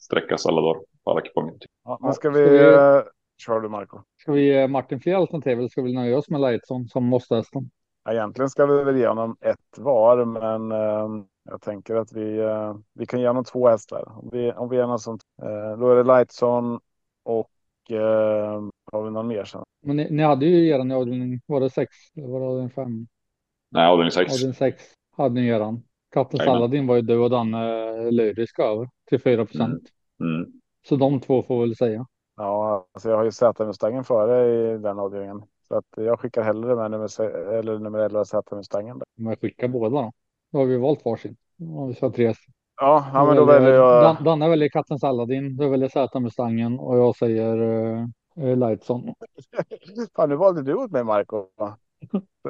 [0.00, 1.54] sträckas alla dagar på alla kuponger.
[1.84, 2.44] Ja, men ska vi...
[2.44, 2.74] Ska vi...
[2.74, 3.02] Eh,
[3.38, 3.98] kör du Marco.
[4.20, 7.34] Ska vi ge Martin fler alternativ eller ska vi nöja oss med Lightson som måste
[7.34, 7.70] hästen?
[8.10, 12.74] Egentligen ska vi väl ge honom ett var, men eh, jag tänker att vi, eh,
[12.94, 14.18] vi kan ge honom två hästar.
[14.18, 16.80] Om vi, om vi är något sånt, eh, då är det Lightson
[17.22, 17.50] och
[17.90, 18.62] eh,
[18.92, 19.62] har vi någon mer sen?
[19.82, 21.96] Men ni, ni hade ju eran i avdelning, var det sex?
[22.16, 23.06] Eller var det avdelning fem?
[23.70, 24.32] Nej, avdelning sex.
[24.32, 24.82] Avdelning sex
[25.16, 25.82] hade ni eran.
[26.14, 26.40] Kapten.
[26.40, 29.82] Saladin var ju du och Danne lyriska över till 4 procent.
[30.20, 30.52] Mm.
[30.88, 32.06] Så de två får väl säga.
[32.36, 35.42] Ja, alltså jag har ju Z-Mustangen före i den avdelningen.
[35.68, 37.20] Så att jag skickar hellre med nummer,
[37.52, 39.02] eller nummer 11 Z-Mustangen.
[39.18, 40.12] Om jag skickar båda då.
[40.52, 41.36] Då har vi valt varsin.
[41.58, 42.34] Om vi kör tre.
[42.80, 44.02] Ja, ja men då väljer jag.
[44.02, 45.56] Dan, Danne väljer katten Saladin.
[45.56, 49.14] Du väljer Z-Mustangen och jag säger uh, Lightson.
[50.16, 51.46] Fan, nu valde du åt mig Marco.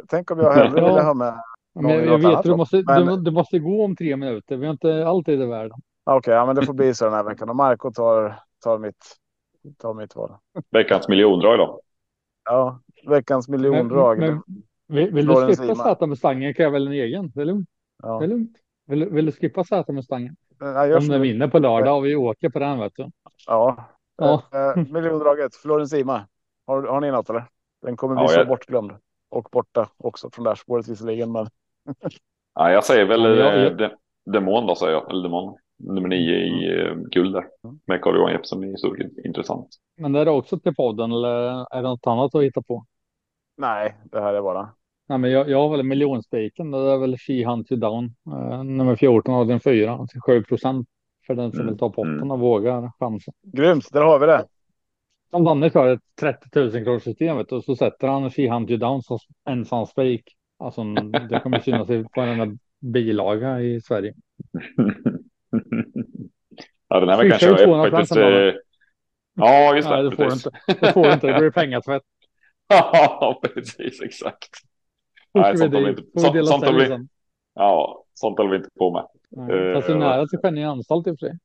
[0.09, 0.87] Tänk om jag hellre Ja.
[0.87, 1.35] ville ha med.
[1.75, 4.57] Men jag, vet, du måste, Men- du, du måste gå om tre minuter.
[4.57, 5.79] Vi har inte alltid i världen.
[6.05, 7.49] Okej, ja, men det får bli så den här veckan.
[7.49, 9.17] Och Marco tar, tar, mitt,
[9.79, 10.31] tar mitt val.
[10.71, 11.81] Veckans miljondrag då.
[12.45, 14.19] Ja, veckans miljondrag.
[14.19, 14.43] Men, men,
[14.97, 15.85] vill, vill du Florens skippa Ima.
[15.95, 17.33] Z-Mustangen kan jag välja en egen.
[17.35, 17.69] Det är lugnt.
[18.03, 18.19] ja.
[18.19, 18.57] Det är lugnt.
[18.87, 20.37] Vill, du- vill du skippa Z-Mustangen?
[20.61, 23.11] Gör Om den vinner på lördag och vi åker på den vet du.
[23.47, 23.85] Ja.
[24.17, 24.43] Ja.
[24.53, 26.27] Eh, miljondraget, Florensima.
[26.67, 27.45] Har, har ni något eller?
[27.83, 28.93] Den kommer bli Ja, så jag- bortglömd.
[29.31, 31.33] Och borta också från dashboardet visserligen.
[31.33, 31.47] Men
[32.55, 33.91] Ja, jag säger väl Ja, jag- eh, de,
[34.33, 35.11] Demon då säger jag.
[35.11, 35.57] Eller Demon.
[35.79, 37.45] Nummer nio i eh, guld där.
[37.87, 39.69] Med Carl-Johan Jeppsson i stort intressant.
[39.97, 41.29] Men det är det också till podden eller
[41.77, 42.85] är det något annat att hitta på?
[43.57, 44.69] nej, det här är bara.
[45.09, 46.71] Nej, men jag, jag har väl miljonspiken.
[46.71, 48.15] Det är väl She Hunt You Down.
[48.27, 49.93] Eh, nummer 14 av den 4.
[49.93, 50.89] Alltså 7 procent.
[51.27, 52.31] För den som Mm, vill ta potten mm.
[52.31, 53.35] och vågar chansen.
[53.43, 54.47] Grymt, där har vi det.
[55.31, 58.51] Om Danne kör ett 30 000 kronors system vet du, och så sätter han She
[58.51, 60.23] Hunt You Down som ensam spik.
[60.59, 60.85] Alltså
[61.31, 64.15] det kommer synas i varenda bilaga i Sverige.
[66.89, 68.17] ja, den här ju jag 200 faktiskt.
[68.17, 68.53] Eh,
[69.35, 69.95] ja, just det.
[69.95, 70.51] Nej, det får du inte.
[70.81, 71.27] Det får du inte.
[71.27, 72.03] Det blir pengatvätt.
[72.69, 74.03] Ja, precis.
[74.03, 74.51] Exakt.
[75.35, 77.09] Nej, sånt håller vi inte- sånt- sånt håller vi-.
[77.55, 79.03] Ja, sånt håller vi inte på med.
[79.51, 81.39] Eh, Fast det är nära till Skänninge anstalt i och för sig.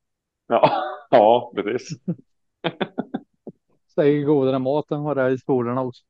[0.48, 0.70] Ja,
[1.10, 1.88] ja precis.
[3.94, 6.02] Säkert godare mat än vad det i skolorna också.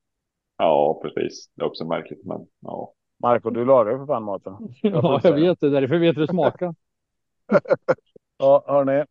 [0.56, 1.50] Ja, precis.
[1.54, 2.92] Det är också märkligt, men ja.
[3.22, 4.56] Marco, du lagar ju för fan maten.
[4.82, 5.70] Ja, jag vet det.
[5.70, 6.74] Därför vet du smakar.
[8.38, 9.04] Ja, hörni.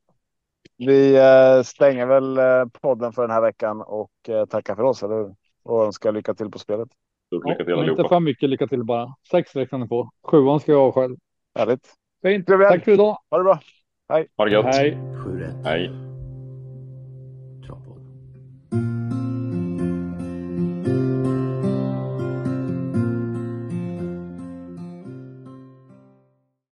[0.77, 5.03] Vi eh, stänger väl eh, podden för den här veckan och eh, tackar för oss,
[5.03, 5.35] eller hur?
[5.63, 6.89] Och önskar lycka till på spelet.
[7.29, 8.09] Stort lycka till men inte allihopa.
[8.09, 9.15] för mycket lycka till bara.
[9.31, 10.09] Sex räcker ni på.
[10.23, 11.15] Sjuan ska jag ha själv.
[11.59, 11.93] Härligt.
[12.21, 12.47] Fint.
[12.47, 12.69] Trevligt.
[12.69, 13.17] Tack för idag.
[13.29, 13.59] Ha det bra.
[14.37, 14.65] Ha det gött.
[14.75, 14.97] Hej.
[15.63, 16.08] Hej.